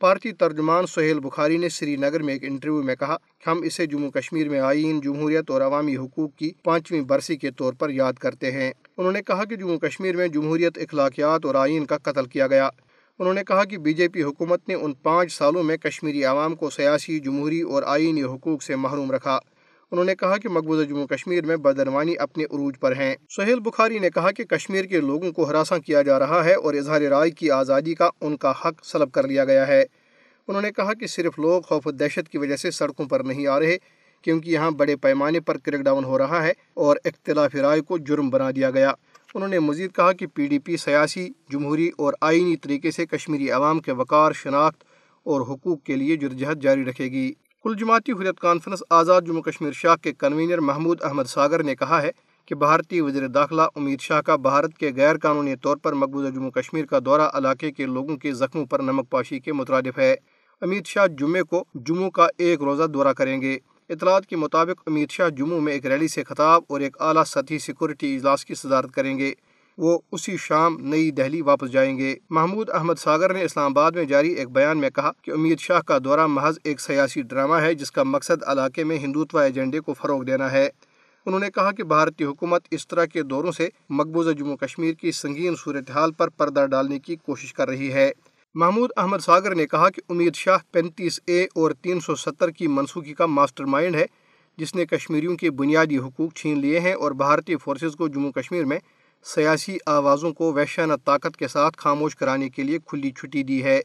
پارٹی 0.00 0.32
ترجمان 0.32 0.86
سہیل 0.86 1.20
بخاری 1.20 1.56
نے 1.56 1.68
سری 1.68 1.96
نگر 1.96 2.22
میں 2.22 2.34
ایک 2.34 2.44
انٹرویو 2.44 2.82
میں 2.82 2.96
کہا 2.96 3.16
کہ 3.16 3.50
ہم 3.50 3.62
اسے 3.62 3.86
جموں 3.86 4.10
کشمیر 4.10 4.48
میں 4.48 4.60
آئین، 4.60 5.00
جمہوریت 5.00 5.50
اور 5.50 5.60
عوامی 5.60 5.96
حقوق 5.96 6.36
کی 6.36 6.50
پانچویں 6.64 7.00
برسی 7.00 7.36
کے 7.36 7.50
طور 7.50 7.72
پر 7.72 7.90
یاد 7.90 8.12
کرتے 8.12 8.52
ہیں۔ 8.52 8.72
انہوں 8.96 9.12
نے 9.12 9.22
کہا 9.22 9.44
کہ 9.44 9.56
جموں 9.56 9.78
کشمیر 9.78 10.16
میں 10.16 10.28
جمہوریت، 10.28 10.78
اخلاقیات 10.78 11.46
اور 11.46 11.54
آئین 11.54 11.84
کا 11.84 11.98
قتل 11.98 12.24
کیا 12.24 12.46
گیا۔ 12.46 12.68
انہوں 13.18 13.34
نے 13.34 13.44
کہا 13.44 13.64
کہ 13.64 13.78
بی 13.78 13.92
جے 13.92 14.08
پی 14.08 14.22
حکومت 14.22 14.68
نے 14.68 14.74
ان 14.74 14.92
پانچ 14.92 15.32
سالوں 15.32 15.62
میں 15.62 15.76
کشمیری 15.76 16.24
عوام 16.24 16.54
کو 16.54 16.70
سیاسی، 16.70 17.20
جمہوری 17.20 17.60
اور 17.60 17.82
آئینی 17.86 18.22
حقوق 18.22 18.62
سے 18.62 18.76
محروم 18.76 19.12
رکھا۔ 19.12 19.38
انہوں 19.90 20.04
نے 20.04 20.14
کہا 20.14 20.36
کہ 20.36 20.48
مقبوضہ 20.48 20.84
جموں 20.84 21.06
کشمیر 21.06 21.46
میں 21.46 21.56
بدعنوانی 21.56 22.18
اپنے 22.18 22.44
عروج 22.44 22.74
پر 22.80 22.96
ہیں۔ 22.96 23.14
سہیل 23.30 23.60
بخاری 23.60 23.98
نے 23.98 24.10
کہا 24.10 24.30
کہ 24.30 24.44
کشمیر 24.44 24.84
کے 24.84 25.00
لوگوں 25.00 25.32
کو 25.32 25.44
ہراساں 25.44 25.78
کیا 25.78 26.02
جا 26.02 26.18
رہا 26.18 26.44
ہے 26.44 26.54
اور 26.54 26.74
اظہار 26.74 27.00
رائے 27.00 27.30
کی 27.30 27.50
آزادی 27.50 27.94
کا 27.94 28.10
ان 28.20 28.36
کا 28.36 28.50
حق 28.50 28.84
سلب 28.84 29.12
کر 29.12 29.26
لیا 29.26 29.44
گیا 29.44 29.68
ہے۔ 29.68 29.84
انہوں 30.48 30.62
نے 30.62 30.70
کہا 30.70 30.94
کہ 30.94 31.06
صرف 31.06 31.38
لوگ 31.38 31.62
خوف 31.62 31.86
و 31.86 31.90
دہشت 31.90 32.28
کی 32.28 32.38
وجہ 32.38 32.56
سے 32.56 32.70
سڑکوں 32.70 33.04
پر 33.04 33.20
نہیں 33.20 33.46
آ 33.46 33.60
رہے، 33.60 33.76
کیونکہ 34.22 34.50
یہاں 34.50 34.70
بڑے 34.70 34.96
پیمانے 34.96 35.40
پر 35.40 35.58
کریک 35.58 35.80
ڈاؤن 35.80 36.04
ہو 36.04 36.18
رہا 36.18 36.42
ہے 36.42 36.52
اور 36.74 36.96
اختلاف 37.04 37.54
رائے 37.54 37.80
کو 37.80 37.98
جرم 37.98 38.30
بنا 38.30 38.50
دیا 38.50 38.70
گیا۔ 38.70 38.92
انہوں 39.34 39.48
نے 39.48 39.58
مزید 39.58 39.92
کہا 39.92 40.12
کہ 40.12 40.26
پی 40.26 40.46
ڈی 40.46 40.58
پی 40.58 40.76
سیاسی، 40.76 41.28
جمہوری 41.50 41.90
اور 41.98 42.14
آئینی 42.20 42.56
طریقے 42.56 42.90
سے 42.90 43.06
کشمیری 43.06 43.50
عوام 43.50 43.80
کے 43.80 43.92
وقار 43.92 44.32
شناخت 44.32 44.84
اور 45.22 45.40
حقوق 45.40 45.82
کے 45.84 45.96
لیے 45.96 46.16
جرجہت 46.16 46.58
جاری 46.62 46.84
رکھے 46.84 47.04
گی۔ 47.04 47.32
کل 47.62 47.74
جماعتی 47.74 48.12
حریت 48.12 48.40
کانفرنس 48.40 48.82
آزاد 48.90 49.22
جموں 49.22 49.42
کشمیر 49.42 49.72
شاہ 49.72 49.96
کے 49.96 50.12
کنوینر 50.12 50.58
محمود 50.58 51.02
احمد 51.02 51.24
ساگر 51.24 51.62
نے 51.62 51.74
کہا 51.74 52.02
ہے 52.02 52.10
کہ 52.46 52.54
بھارتی 52.54 53.00
وزیر 53.00 53.26
داخلہ 53.26 53.62
امید 53.74 54.00
شاہ 54.00 54.20
کا 54.20 54.36
بھارت 54.36 54.78
کے 54.78 54.90
غیر 54.96 55.18
قانونی 55.18 55.56
طور 55.56 55.76
پر 55.76 55.92
مقبوضہ 55.92 56.28
جموں 56.28 56.50
کشمیر 56.50 56.84
کا 56.84 56.98
دورہ 57.04 57.28
علاقے 57.32 57.72
کے 57.72 57.86
لوگوں 57.86 58.16
کے 58.16 58.32
زخموں 58.34 58.64
پر 58.66 58.80
نمک 58.80 59.10
پاشی 59.10 59.38
کے 59.38 59.52
مترادف 59.52 59.98
ہے۔ 59.98 60.16
امید 60.60 60.86
شاہ 60.86 61.06
جمعے 61.06 61.42
کو 61.42 61.64
جموں 61.74 62.10
کا 62.10 62.26
ایک 62.38 62.62
روزہ 62.62 62.84
دورہ 62.84 63.12
کریں 63.12 63.40
گے۔ 63.40 63.58
اطلاعات 63.88 64.26
کے 64.26 64.36
مطابق 64.36 64.82
امید 64.86 65.10
شاہ 65.10 65.28
جموں 65.28 65.60
میں 65.60 65.72
ایک 65.72 65.86
ریلی 65.86 66.08
سے 66.08 66.24
خطاب 66.24 66.62
اور 66.68 66.80
ایک 66.80 66.96
اعلیٰ 67.00 67.24
سطحی 67.24 67.58
سیکورٹی 67.58 68.16
اجلاس 68.16 68.44
کی 68.44 68.54
صدارت 68.54 68.92
کریں 68.92 69.18
گے۔ 69.18 69.32
وہ 69.80 69.98
اسی 70.12 70.36
شام 70.36 70.76
نئی 70.80 71.10
دہلی 71.10 71.40
واپس 71.40 71.70
جائیں 71.70 71.98
گے۔ 71.98 72.14
محمود 72.30 72.70
احمد 72.70 72.94
ساگر 72.98 73.34
نے 73.34 73.42
اسلام 73.42 73.72
آباد 73.72 73.92
میں 73.92 74.04
جاری 74.04 74.32
ایک 74.32 74.50
بیان 74.50 74.78
میں 74.78 74.90
کہا 74.90 75.10
کہ 75.22 75.30
امید 75.30 75.60
شاہ 75.60 75.80
کا 75.80 75.98
دورہ 76.04 76.26
محض 76.26 76.58
ایک 76.64 76.80
سیاسی 76.80 77.22
ڈرامہ 77.22 77.54
ہے 77.54 77.74
جس 77.74 77.92
کا 77.92 78.02
مقصد 78.02 78.42
علاقے 78.46 78.84
میں 78.84 78.98
ہندوتوا 78.98 79.42
ایجنڈے 79.42 79.80
کو 79.80 79.94
فروغ 79.94 80.24
دینا 80.24 80.52
ہے۔ 80.52 80.68
انہوں 81.26 81.40
نے 81.40 81.50
کہا 81.54 81.72
کہ 81.72 81.84
بھارتی 81.84 82.24
حکومت 82.24 82.62
اس 82.70 82.88
طرح 82.88 83.04
کے 83.04 83.22
دوروں 83.22 83.52
سے 83.52 83.68
مقبوضہ 83.90 84.30
جموں 84.30 84.56
کشمیر 84.56 84.94
کی 84.94 85.12
سنگین 85.12 85.54
صورتحال 85.64 86.12
پر 86.12 86.28
پردہ 86.28 86.66
ڈالنے 86.66 86.98
کی 86.98 87.16
کوشش 87.16 87.54
کر 87.54 87.68
رہی 87.68 87.92
ہے۔ 87.92 88.12
محمود 88.54 88.90
احمد 88.96 89.18
ساگر 89.18 89.54
نے 89.54 89.66
کہا 89.66 89.90
کہ 89.90 90.02
امید 90.08 90.34
شاہ 90.34 90.58
پینتیس 90.72 91.20
اے 91.26 91.44
اور 91.44 91.70
تین 91.70 92.00
سو 92.00 92.14
ستر 92.14 92.50
کی 92.50 92.66
منسوخی 92.66 93.14
کا 93.14 93.26
ماسٹر 93.26 93.64
مائنڈ 93.64 93.96
ہے، 93.96 94.06
جس 94.56 94.74
نے 94.74 94.86
کشمیریوں 94.86 95.36
کے 95.36 95.50
بنیادی 95.50 95.98
حقوق 95.98 96.34
چھین 96.34 96.60
لیے 96.60 96.80
ہیں 96.80 96.92
اور 96.92 97.12
بھارتی 97.12 97.56
فورسز 97.56 97.96
کو 97.96 98.08
جموں 98.08 98.32
کشمیر 98.32 98.64
میں 98.64 98.78
سیاسی 99.24 99.76
آوازوں 99.86 100.32
کو 100.32 100.52
وحشانہ 100.52 100.92
طاقت 101.04 101.36
کے 101.36 101.48
ساتھ 101.48 101.78
خاموش 101.78 102.16
کرانے 102.16 102.48
کے 102.48 102.62
لیے 102.62 102.78
کھلی 102.86 103.10
چھٹی 103.10 103.42
دی 103.42 103.64
ہے۔ 103.64 103.80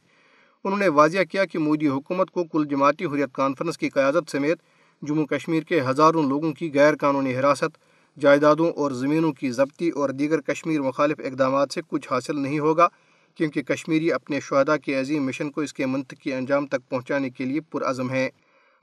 انہوں 0.63 0.79
نے 0.79 0.87
واضح 0.87 1.23
کیا 1.31 1.45
کہ 1.45 1.59
مودی 1.59 1.87
حکومت 1.87 2.31
کو 2.31 2.43
کل 2.43 2.65
جماعتی 2.69 3.05
حریت 3.05 3.33
کانفرنس 3.33 3.77
کی 3.77 3.89
قیادت 3.89 4.31
سمیت 4.31 4.57
جموں 5.01 5.25
کشمیر 5.25 5.63
کے 5.63 5.81
ہزاروں 5.81 6.23
لوگوں 6.23 6.53
کی 6.53 6.71
غیر 6.73 6.95
قانونی 6.95 7.37
حراست، 7.37 7.77
جائیدادوں 8.19 8.71
اور 8.71 8.91
زمینوں 8.91 9.33
کی 9.33 9.51
ضبطی 9.51 9.89
اور 9.89 10.09
دیگر 10.09 10.41
کشمیر 10.41 10.81
مخالف 10.81 11.19
اقدامات 11.19 11.71
سے 11.71 11.81
کچھ 11.87 12.07
حاصل 12.11 12.39
نہیں 12.39 12.59
ہوگا، 12.59 12.87
کیونکہ 13.35 13.61
کشمیری 13.61 14.11
اپنے 14.11 14.39
شہدا 14.39 14.77
کے 14.77 14.99
عظیم 14.99 15.25
مشن 15.25 15.51
کو 15.51 15.61
اس 15.61 15.73
کے 15.73 15.85
منطقی 15.85 16.33
انجام 16.33 16.67
تک 16.67 16.89
پہنچانے 16.89 17.29
کے 17.29 17.45
لیے 17.45 17.61
پرعزم 17.61 18.09
ہیں۔ 18.09 18.29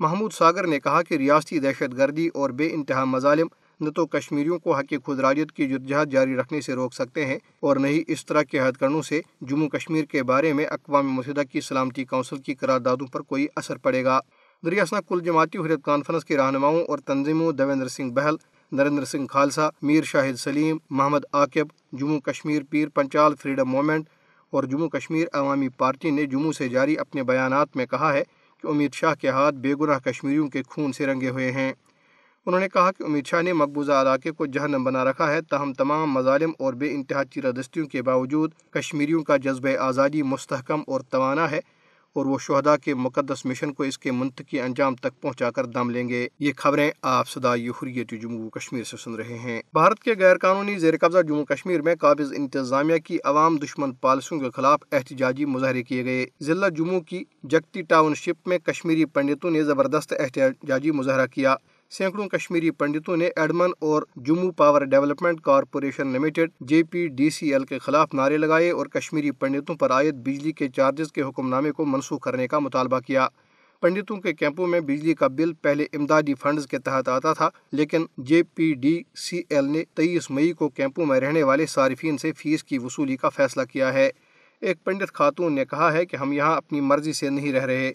محمود 0.00 0.32
ساگر 0.32 0.66
نے 0.66 0.80
کہا 0.80 1.02
کہ 1.02 1.14
ریاستی 1.14 1.58
دہشت 1.58 1.96
گردی 1.96 2.28
اور 2.34 2.50
بے 2.50 2.68
انتہا 2.72 3.04
مظالم 3.04 3.46
نہ 3.82 3.90
تو 3.90 4.06
کشمیریوں 4.06 4.58
کو 4.58 4.74
حق 4.74 4.94
خود 5.04 5.20
راجت 5.20 5.52
کی 5.52 5.68
جدجہد 5.68 6.12
جاری 6.12 6.36
رکھنے 6.36 6.60
سے 6.60 6.72
روک 6.72 6.94
سکتے 6.94 7.26
ہیں 7.26 7.38
اور 7.60 7.76
نہ 7.76 7.86
ہی 7.86 8.02
اس 8.08 8.26
طرح 8.26 8.42
کے 8.42 8.60
ہتھ 8.60 8.78
کرنوں 8.78 9.02
سے 9.02 9.20
جموں 9.40 9.68
کشمیر 9.68 10.04
کے 10.04 10.22
بارے 10.22 10.52
میں 10.52 10.64
اقوام 10.64 11.12
متحدہ 11.12 11.42
کی 11.52 11.60
سلامتی 11.60 12.04
کونسل 12.04 12.38
کی 12.38 12.54
قراردادوں 12.54 13.06
پر 13.06 13.20
کوئی 13.20 13.46
اثر 13.56 13.76
پڑے 13.76 14.04
گا۔ 14.04 14.20
دریاسنا 14.64 15.00
کل 15.00 15.20
جماعتی 15.24 15.58
حریت 15.58 15.84
کانفرنس 15.84 16.24
کے 16.24 16.36
رہنماؤں 16.36 16.84
اور 16.88 16.98
تنظیموں 16.98 17.52
دیویندر 17.52 17.88
سنگھ 17.88 18.12
بہل، 18.12 18.34
نریندر 18.72 19.04
سنگھ 19.04 19.26
خالصہ 19.30 19.70
میر 19.82 20.04
شاہد 20.04 20.38
سلیم، 20.38 20.76
محمد 20.90 21.24
عاقب، 21.32 21.66
جموں 21.92 22.20
کشمیر 22.20 22.62
پیر 22.70 22.88
پنچال 22.88 23.34
فریڈم 23.34 23.68
موومنٹ 23.68 24.04
اور 24.50 24.64
جموں 24.64 24.88
کشمیر 24.88 25.26
عوامی 25.32 25.68
پارٹی 25.68 26.10
نے 26.10 26.26
جموں 26.26 26.52
سے 26.52 26.68
جاری 26.68 26.98
اپنے 26.98 27.22
بیانات 27.22 27.76
میں 27.76 27.86
کہا 27.86 28.12
ہے 28.12 28.22
کہ 28.62 28.66
امید 28.66 28.94
شاہ 28.94 29.14
کے 29.14 29.28
ہاتھ 29.28 29.54
بے 29.54 29.74
گناہ 29.80 29.98
کشمیریوں 29.98 30.48
کے 30.48 30.62
خون 30.68 30.92
سے 30.92 31.06
رنگے 31.06 31.28
ہوئے 31.28 31.52
ہیں۔ 31.52 31.72
انہوں 32.46 32.60
نے 32.60 32.68
کہا 32.68 32.90
کہ 32.92 33.02
امید 33.02 33.26
شاہ 33.26 33.42
نے 33.42 33.52
مقبوضہ 33.52 33.92
علاقے 33.92 34.30
کو 34.30 34.46
جہنم 34.46 34.84
بنا 34.84 35.04
رکھا 35.04 35.30
ہے، 35.32 35.40
تاہم 35.42 35.72
تمام 35.72 36.12
مظالم 36.12 36.52
اور 36.58 36.74
بے 36.74 36.94
انتہا 36.94 37.24
چیرادستیوں 37.24 37.86
کے 37.86 38.02
باوجود 38.02 38.52
کشمیریوں 38.70 39.22
کا 39.22 39.36
جذبہ 39.36 39.76
آزادی 39.78 40.22
مستحکم 40.22 40.80
اور 40.86 41.00
توانا 41.00 41.50
ہے 41.50 41.60
اور 42.12 42.26
وہ 42.26 42.38
شہدا 42.38 42.76
کے 42.76 42.94
مقدس 42.94 43.46
مشن 43.46 43.72
کو 43.72 43.82
اس 43.82 43.98
کے 43.98 44.12
منطقی 44.12 44.60
انجام 44.60 44.94
تک 44.94 45.20
پہنچا 45.20 45.50
کر 45.50 45.66
دم 45.66 45.90
لیں 45.90 46.08
گے۔ 46.08 46.28
یہ 46.38 46.52
خبریں 46.56 46.90
آپ 47.02 47.28
صدائی 47.28 47.68
حریت 47.68 48.14
جموں 48.22 48.50
کشمیر 48.50 48.84
سے 48.84 48.96
سن 48.96 49.14
رہے 49.14 49.38
ہیں۔ 49.38 49.62
بھارت 49.72 49.98
کے 49.98 50.14
غیر 50.18 50.38
قانونی 50.38 50.78
زیر 50.78 50.94
قبضہ 51.00 51.22
جموں 51.22 51.44
کشمیر 51.44 51.82
میں 51.82 51.94
قابض 52.00 52.32
انتظامیہ 52.36 52.98
کی 52.98 53.18
عوام 53.24 53.56
دشمن 53.56 53.92
پالیسیوں 53.92 54.40
کے 54.40 54.50
خلاف 54.50 54.80
احتجاجی 54.92 55.44
مظاہرے 55.44 55.82
کیے 55.82 56.04
گئے۔ 56.04 56.26
ضلع 56.40 56.68
جموں 56.68 57.00
کی 57.00 57.24
جگتی 57.42 57.82
ٹاؤن 57.82 58.14
شپ 58.14 58.48
میں 58.48 58.58
کشمیری 58.58 59.04
پنڈتوں 59.04 59.50
نے 59.50 59.62
زبردست 59.62 60.14
احتجاجی 60.18 60.90
مظاہرہ 60.90 61.26
کیا۔ 61.26 61.54
سینکڑوں 61.92 62.28
کشمیری 62.28 62.70
پنڈتوں 62.70 63.16
نے 63.16 63.28
ایڈمن 63.36 63.70
اور 63.78 64.02
Jammu 64.16 64.50
power 64.52 64.82
development 64.82 65.40
corporation 65.40 66.12
limited 66.12 66.50
J 66.60 66.82
P 66.82 67.06
D 67.08 67.28
C 67.30 67.52
L 67.52 67.64
کے 67.64 67.78
خلاف 67.78 68.14
نعرے 68.14 68.36
لگائے 68.36 68.70
اور 68.70 68.86
کشمیری 68.86 69.30
پنڈتوں 69.30 69.74
پر 69.74 69.90
عائد 69.90 70.14
بجلی 70.14 70.52
کے 70.52 70.68
چارجز 70.68 71.12
کے 71.12 71.22
حکم 71.22 71.48
نامے 71.48 71.72
کو 71.72 71.84
منسوخ 71.84 72.20
کرنے 72.20 72.46
کا 72.48 72.58
مطالبہ 72.58 73.00
کیا۔ 73.00 73.26
پنڈتوں 73.82 74.16
کے 74.16 74.32
کیمپوں 74.32 74.66
میں 74.66 74.80
بجلی 74.80 75.14
کا 75.14 75.26
بل 75.26 75.52
پہلے 75.52 75.86
امدادی 75.92 76.34
فنڈز 76.34 76.66
کے 76.66 76.78
تحت 76.78 77.08
آتا 77.08 77.32
تھا، 77.32 77.48
لیکن 77.72 78.06
جے 78.18 78.42
پی 78.54 78.72
ڈی 78.74 79.02
سی 79.16 79.42
ایل 79.48 79.64
نے 79.64 79.84
تیئیس 79.94 80.30
مئی 80.30 80.52
کو 80.52 80.68
کیمپوں 80.68 81.06
میں 81.06 81.20
رہنے 81.20 81.42
والے 81.42 81.66
صارفین 81.66 82.18
سے 82.18 82.32
فیس 82.32 82.64
کی 82.64 82.78
وصولی 82.78 83.16
کا 83.16 83.28
فیصلہ 83.28 83.62
کیا 83.72 83.92
ہے۔ 83.94 84.10
ایک 84.62 84.84
پنڈت 84.84 85.12
خاتون 85.12 85.54
نے 85.54 85.64
کہا 85.64 85.92
ہے 85.92 86.06
کہ 86.06 86.16
ہم 86.16 86.32
یہاں 86.32 86.56
اپنی 86.56 86.80
مرضی 86.80 87.12
سے 87.12 87.28
نہیں 87.28 87.52
رہ 87.52 87.64
رہے، 87.64 87.92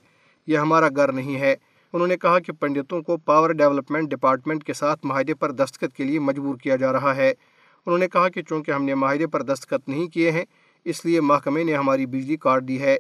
یہ 0.48 0.58
ہمارا 0.58 0.88
گھر 0.96 1.12
نہیں 1.12 1.40
ہے۔ 1.40 1.56
انہوں 1.94 2.08
نے 2.08 2.18
کہا 2.18 2.40
کہ 2.40 2.54
پنڈتوں 2.54 3.02
کو 3.02 3.18
پاور 3.18 3.50
ڈیولپمنٹ 3.50 4.10
ڈپارٹمنٹ 4.10 4.64
کے 4.64 4.74
ساتھ 4.74 5.00
معاہدے 5.04 5.34
پر 5.34 5.52
دستخط 5.52 5.96
کے 5.96 6.04
لیے 6.04 6.20
مجبور 6.20 6.56
کیا 6.56 6.76
جا 6.76 6.92
رہا 6.92 7.16
ہے۔ 7.16 7.34
انہوں 7.86 7.98
نے 7.98 8.08
کہا 8.08 8.30
کہ 8.30 8.42
چونکہ 8.42 8.72
ہم 8.72 8.84
نے 8.84 8.96
معاہدے 8.96 9.28
پر 9.28 9.42
دستخط 9.42 9.90
نہیں 9.90 10.08
کیے 10.08 10.32
ہیں، 10.32 10.46
اس 10.86 11.06
لیے 11.06 11.22
محکمے 11.22 11.64
نے 11.64 11.74
ہماری 11.76 12.06
بجلی 12.06 12.36
کاٹ 12.36 12.64
دی 12.64 12.82
ہے۔ 12.82 12.98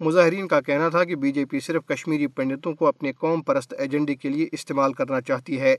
مظاہرین 0.00 0.48
کا 0.48 0.60
کہنا 0.60 0.88
تھا 0.88 1.04
کہ 1.04 1.16
بی 1.16 1.32
جے 1.32 1.44
پی 1.44 1.60
صرف 1.60 1.86
کشمیری 1.86 2.26
پنڈتوں 2.26 2.74
کو 2.74 2.86
اپنے 2.86 3.12
قوم 3.12 3.42
پرست 3.42 3.74
ایجنڈے 3.78 4.14
کے 4.14 4.28
لیے 4.28 4.46
استعمال 4.52 4.92
کرنا 4.92 5.20
چاہتی 5.20 5.60
ہے۔ 5.60 5.76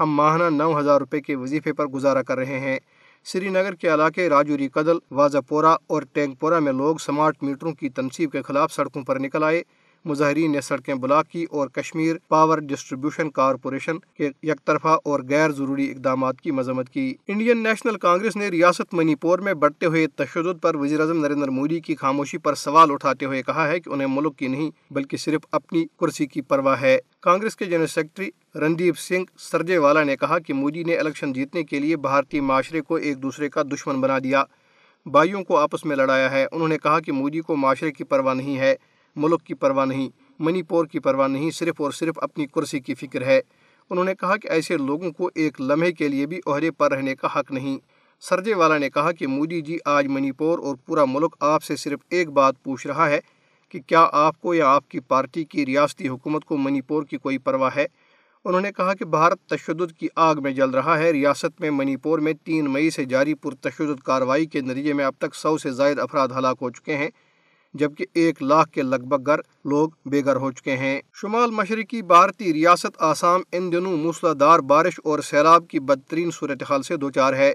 ہم 0.00 0.10
ماہانہ 0.10 0.56
نو 0.56 0.80
ہزار 0.80 1.00
روپے 1.00 1.20
کے 1.20 1.36
وظیفے 1.36 1.72
پر 1.72 1.86
گزارا 1.86 2.22
کر 2.22 2.38
رہے 2.38 2.58
ہیں۔ 2.58 2.78
سری 3.24 3.48
نگر 3.48 3.74
کے 3.74 3.94
علاقے 3.94 4.28
راجوری 4.28 4.68
قدل 4.68 4.98
واضح 5.10 5.38
پورہ 5.48 5.76
اور 5.86 6.02
ٹینک 6.12 6.40
پورہ 6.40 6.60
میں 6.60 6.72
لوگ 6.72 6.96
سمارٹ 6.96 7.42
میٹروں 7.42 7.72
کی 7.72 7.88
تنصیب 7.88 8.32
کے 8.32 8.42
خلاف 8.42 8.72
سڑکوں 8.72 9.02
پر 9.02 9.18
نکل 9.18 9.42
آئے۔ 9.42 9.62
مظاہرین 10.06 10.52
نے 10.52 10.60
سڑکیں 10.60 10.94
بلاک 10.94 11.28
کی 11.28 11.46
اور 11.50 11.68
کشمیر 11.68 12.16
پاور 12.28 12.58
ڈسٹریبیوشن 12.58 13.30
کارپوریشن 13.30 13.98
کے 13.98 14.30
یک 14.42 14.64
طرفہ 14.64 14.98
اور 15.04 15.20
غیر 15.28 15.50
ضروری 15.50 15.90
اقدامات 15.90 16.40
کی 16.40 16.50
مذمت 16.50 16.90
کی۔ 16.90 17.14
انڈین 17.28 17.62
نیشنل 17.62 17.96
کانگریس 17.96 18.36
نے 18.36 18.48
ریاست 18.48 18.94
منی 18.94 19.14
پور 19.14 19.38
میں 19.38 19.54
بڑھتے 19.54 19.86
ہوئے 19.86 20.06
تشدد 20.06 20.62
پر 20.62 20.76
وزیر 20.76 21.00
اعظم 21.00 21.26
نریندر 21.26 21.48
مودی 21.48 21.80
کی 21.80 21.96
خاموشی 21.96 22.38
پر 22.38 22.54
سوال 22.54 22.90
اٹھاتے 22.90 23.24
ہوئے 23.24 23.42
کہا 23.42 23.68
ہے 23.68 23.80
کہ 23.80 23.90
انہیں 23.90 24.08
ملک 24.10 24.36
کی 24.36 24.46
نہیں 24.46 24.70
بلکہ 24.90 25.16
صرف 25.16 25.40
اپنی 25.52 25.86
کرسی 26.00 26.26
کی 26.26 26.40
پرواہ 26.40 26.80
ہے۔ 26.80 26.98
کانگریس 27.20 27.56
کے 27.56 27.64
جنرل 27.64 27.86
سیکرٹری 27.86 28.30
رندیپ 28.54 28.98
سنگھ 28.98 29.26
سرجے 29.38 29.78
والا 29.78 30.04
نے 30.04 30.16
کہا 30.16 30.38
کہ 30.38 30.54
مودی 30.54 30.82
نے 30.82 30.96
الیکشن 30.96 31.32
جیتنے 31.32 31.62
کے 31.62 31.78
لیے 31.78 31.96
بھارتی 31.96 32.40
معاشرے 32.40 32.80
کو 32.80 32.94
ایک 32.94 33.22
دوسرے 33.22 33.48
کا 33.48 33.62
دشمن 33.62 34.00
بنا 34.00 34.18
دیا۔ 34.18 34.44
بھائیوں 35.06 35.44
کو 35.44 35.56
آپس 35.56 35.84
میں 35.84 35.96
لڑایا 35.96 36.30
ہے۔ 36.30 36.46
انہوں 36.52 36.68
نے 36.68 36.78
کہا 36.78 37.00
کہ 37.00 37.12
مودی 37.12 37.40
کو 37.40 37.56
معاشرے 37.56 37.92
کی 37.92 38.04
پرواہ 38.04 38.34
نہیں 38.34 38.58
ہے۔ 38.58 38.74
ملک 39.16 39.42
کی 39.42 39.54
پرواہ 39.54 39.84
نہیں، 39.84 40.08
منی 40.38 40.62
پور 40.62 40.86
کی 40.86 40.98
پرواہ 40.98 41.28
نہیں، 41.28 41.50
صرف 41.50 41.80
اور 41.80 41.90
صرف 41.90 42.14
اپنی 42.22 42.46
کرسی 42.46 42.80
کی 42.80 42.94
فکر 42.94 43.22
ہے۔ 43.22 43.40
انہوں 43.90 44.04
نے 44.04 44.14
کہا 44.14 44.36
کہ 44.36 44.48
ایسے 44.48 44.76
لوگوں 44.76 45.10
کو 45.10 45.30
ایک 45.34 45.60
لمحے 45.60 45.92
کے 45.92 46.08
لیے 46.08 46.26
بھی 46.26 46.40
عہدے 46.46 46.70
پر 46.70 46.92
رہنے 46.92 47.14
کا 47.14 47.28
حق 47.36 47.52
نہیں۔ 47.52 47.78
سرجے 48.20 48.54
والا 48.54 48.78
نے 48.78 48.90
کہا 48.90 49.12
کہ 49.12 49.26
مودی 49.26 49.60
جی 49.60 49.78
آج 49.84 50.06
منی 50.06 50.32
پور 50.32 50.58
اور 50.58 50.76
پورا 50.86 51.04
ملک 51.04 51.36
آپ 51.40 51.62
سے 51.62 51.76
صرف 51.76 51.98
ایک 52.10 52.30
بات 52.30 52.62
پوچھ 52.62 52.86
رہا 52.86 53.08
ہے 53.08 53.20
کہ 53.68 53.80
کیا 53.80 54.08
آپ 54.12 54.40
کو 54.40 54.54
یا 54.54 54.68
آپ 54.68 54.88
کی 54.88 55.00
پارٹی 55.00 55.44
کی 55.44 55.66
ریاستی 55.66 56.08
حکومت 56.08 56.44
کو 56.44 56.56
منی 56.56 56.80
پور 56.80 57.02
کی 57.02 57.16
کوئی 57.16 57.38
پرواہ 57.38 57.70
ہے؟ 57.76 57.86
انہوں 58.44 58.60
نے 58.60 58.72
کہا 58.72 58.94
کہ 58.94 59.04
بھارت 59.04 59.40
تشدد 59.48 59.92
کی 59.92 60.08
آگ 60.16 60.34
میں 60.42 60.52
جل 60.52 60.70
رہا 60.70 60.98
ہے۔ 60.98 61.12
ریاست 61.12 61.60
میں 61.60 61.70
منی 61.70 61.96
پور 61.96 62.18
میں 62.18 62.32
تین 62.44 62.64
مئی 62.64 62.90
سے 62.90 63.04
جاری 63.04 63.34
پرتشدد 63.34 64.02
کارروائی 64.02 64.46
کے 64.46 64.60
نتیجے 64.60 64.92
میں 64.92 65.04
اب 65.04 65.12
تک 65.18 65.34
سو 65.34 65.58
سے 65.58 65.70
زائد 65.70 65.98
افراد 65.98 66.28
ہلاک 66.38 66.58
ہو 66.60 66.70
چکے 66.70 66.96
ہیں۔ 66.96 67.08
جبکہ 67.78 68.06
ایک 68.14 68.42
لاکھ 68.42 68.70
کے 68.70 68.82
لگ 68.82 68.96
بھگ 68.96 69.26
گھر 69.26 69.40
لوگ 69.64 69.90
بے 70.06 70.24
گھر 70.24 70.36
ہو 70.36 70.52
چکے 70.52 70.76
ہیں۔ 70.76 71.00
شمال 71.14 71.50
مشرقی 71.50 72.02
بھارتی 72.02 72.52
ریاست 72.52 72.96
آسام 72.98 73.40
ان 73.52 73.72
دنوں 73.72 73.96
موسلادھار 73.96 74.58
بارش 74.58 75.00
اور 75.04 75.18
سیلاب 75.18 75.68
کی 75.68 75.80
بدترین 75.80 76.30
صورتحال 76.30 76.82
سے 76.82 76.96
دوچار 76.96 77.32
ہے۔ 77.32 77.52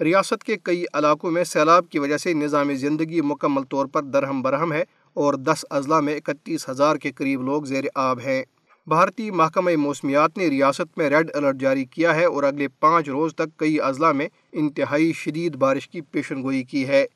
ریاست 0.00 0.44
کے 0.44 0.56
کئی 0.62 0.84
علاقوں 0.92 1.30
میں 1.30 1.44
سیلاب 1.44 1.88
کی 1.88 1.98
وجہ 1.98 2.16
سے 2.16 2.32
نظام 2.32 2.74
زندگی 2.74 3.20
مکمل 3.20 3.62
طور 3.62 3.86
پر 3.86 4.02
درہم 4.02 4.42
برہم 4.42 4.72
ہے 4.72 4.84
اور 5.14 5.34
دس 5.34 5.64
اضلاع 5.70 6.00
میں 6.00 6.16
اکتیس 6.16 6.68
ہزار 6.68 6.96
کے 6.96 7.12
قریب 7.12 7.42
لوگ 7.42 7.62
زیر 7.62 7.84
آب 7.94 8.18
ہیں۔ 8.20 8.42
بھارتی 8.86 9.30
محکمہ 9.30 9.70
موسمیات 9.76 10.38
نے 10.38 10.46
ریاست 10.46 10.98
میں 10.98 11.10
ریڈ 11.10 11.30
الرٹ 11.34 11.56
جاری 11.56 11.84
کیا 11.84 12.14
ہے 12.14 12.24
اور 12.24 12.42
اگلے 12.42 12.68
پانچ 12.68 13.08
روز 13.08 13.34
تک 13.34 13.56
کئی 13.56 13.80
اضلاع 13.80 14.12
میں 14.12 14.28
انتہائی 14.52 15.12
شدید 15.12 15.56
بارش 15.56 15.88
کی 15.88 16.00
پیشن 16.00 16.42
گوئی 16.42 16.62
کی 16.62 16.88
ہے۔ 16.88 17.06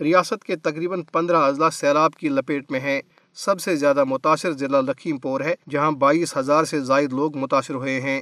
ریاست 0.00 0.44
کے 0.44 0.56
تقریباً 0.56 1.02
پندرہ 1.02 1.36
اضلاع 1.36 1.70
سیلاب 1.70 2.14
کی 2.14 2.28
لپیٹ 2.28 2.70
میں 2.70 2.80
ہیں۔ 2.80 3.00
سب 3.34 3.60
سے 3.60 3.76
زیادہ 3.76 4.04
متاثر 4.04 4.52
ضلع 4.52 4.80
لکھیم 4.80 5.18
پور 5.18 5.40
ہے، 5.40 5.54
جہاں 5.70 5.90
بائیس 5.90 6.36
ہزار 6.36 6.64
سے 6.64 6.80
زائد 6.80 7.12
لوگ 7.12 7.36
متاثر 7.36 7.74
ہوئے 7.74 8.00
ہیں۔ 8.00 8.20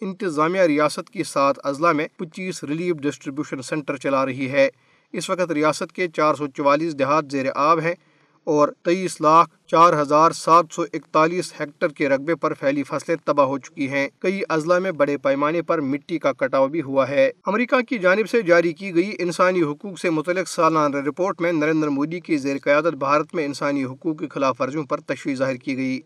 انتظامیہ 0.00 0.60
ریاست 0.60 1.10
کی 1.10 1.22
سات 1.22 1.54
اضلاع 1.64 1.92
میں 1.92 2.08
پچیس 2.16 2.64
ریلیف 2.64 2.96
ڈسٹریبیوشن 2.96 3.62
سینٹر 3.62 3.96
چلا 3.96 4.26
رہی 4.26 4.50
ہے۔ 4.50 4.68
اس 5.12 5.30
وقت 5.30 5.52
ریاست 5.52 5.92
کے 5.92 6.08
چار 6.08 6.34
سو 6.34 6.46
چوالیس 6.46 6.98
دیہات 6.98 7.24
زیر 7.30 7.46
آب 7.54 7.80
ہیں۔ 7.80 7.94
اور 8.44 8.68
تیئیس 8.82 9.20
لاکھ 9.20 9.50
چار 9.66 10.02
ہزار 10.02 10.30
سات 10.30 10.64
سو 10.70 10.82
اکتالیس 10.82 11.52
ہیکٹر 11.60 11.88
کے 11.88 12.08
رقبے 12.08 12.34
پر 12.34 12.54
پھیلی 12.54 12.82
فصلیں 12.82 13.16
تباہ 13.24 13.46
ہو 13.46 13.58
چکی 13.58 13.88
ہیں۔ 13.88 14.08
کئی 14.18 14.42
اضلاع 14.48 14.78
میں 14.78 14.92
بڑے 14.92 15.16
پیمانے 15.16 15.62
پر 15.62 15.80
مٹی 15.80 16.18
کا 16.18 16.32
کٹاؤ 16.32 16.68
بھی 16.68 16.82
ہوا 16.82 17.08
ہے۔ 17.08 17.30
امریکہ 17.46 17.80
کی 17.80 17.98
جانب 17.98 18.28
سے 18.30 18.42
جاری 18.42 18.72
کی 18.72 18.94
گئی 18.94 19.16
انسانی 19.18 19.62
حقوق 19.62 19.98
سے 19.98 20.10
متعلق 20.10 20.48
سالانہ 20.48 20.96
رپورٹ 20.96 21.40
میں 21.40 21.52
نریندر 21.52 21.88
مودی 21.88 22.20
کی 22.20 22.36
زیر 22.36 22.56
قیادت 22.64 22.94
بھارت 22.94 23.34
میں 23.34 23.44
انسانی 23.44 23.84
حقوق 23.84 24.18
کی 24.18 24.28
خلاف 24.28 24.60
ورزیوں 24.60 24.84
پر 24.84 25.00
تشویش 25.00 25.38
ظاہر 25.38 25.56
کی 25.56 25.76
گئی۔ 25.76 26.00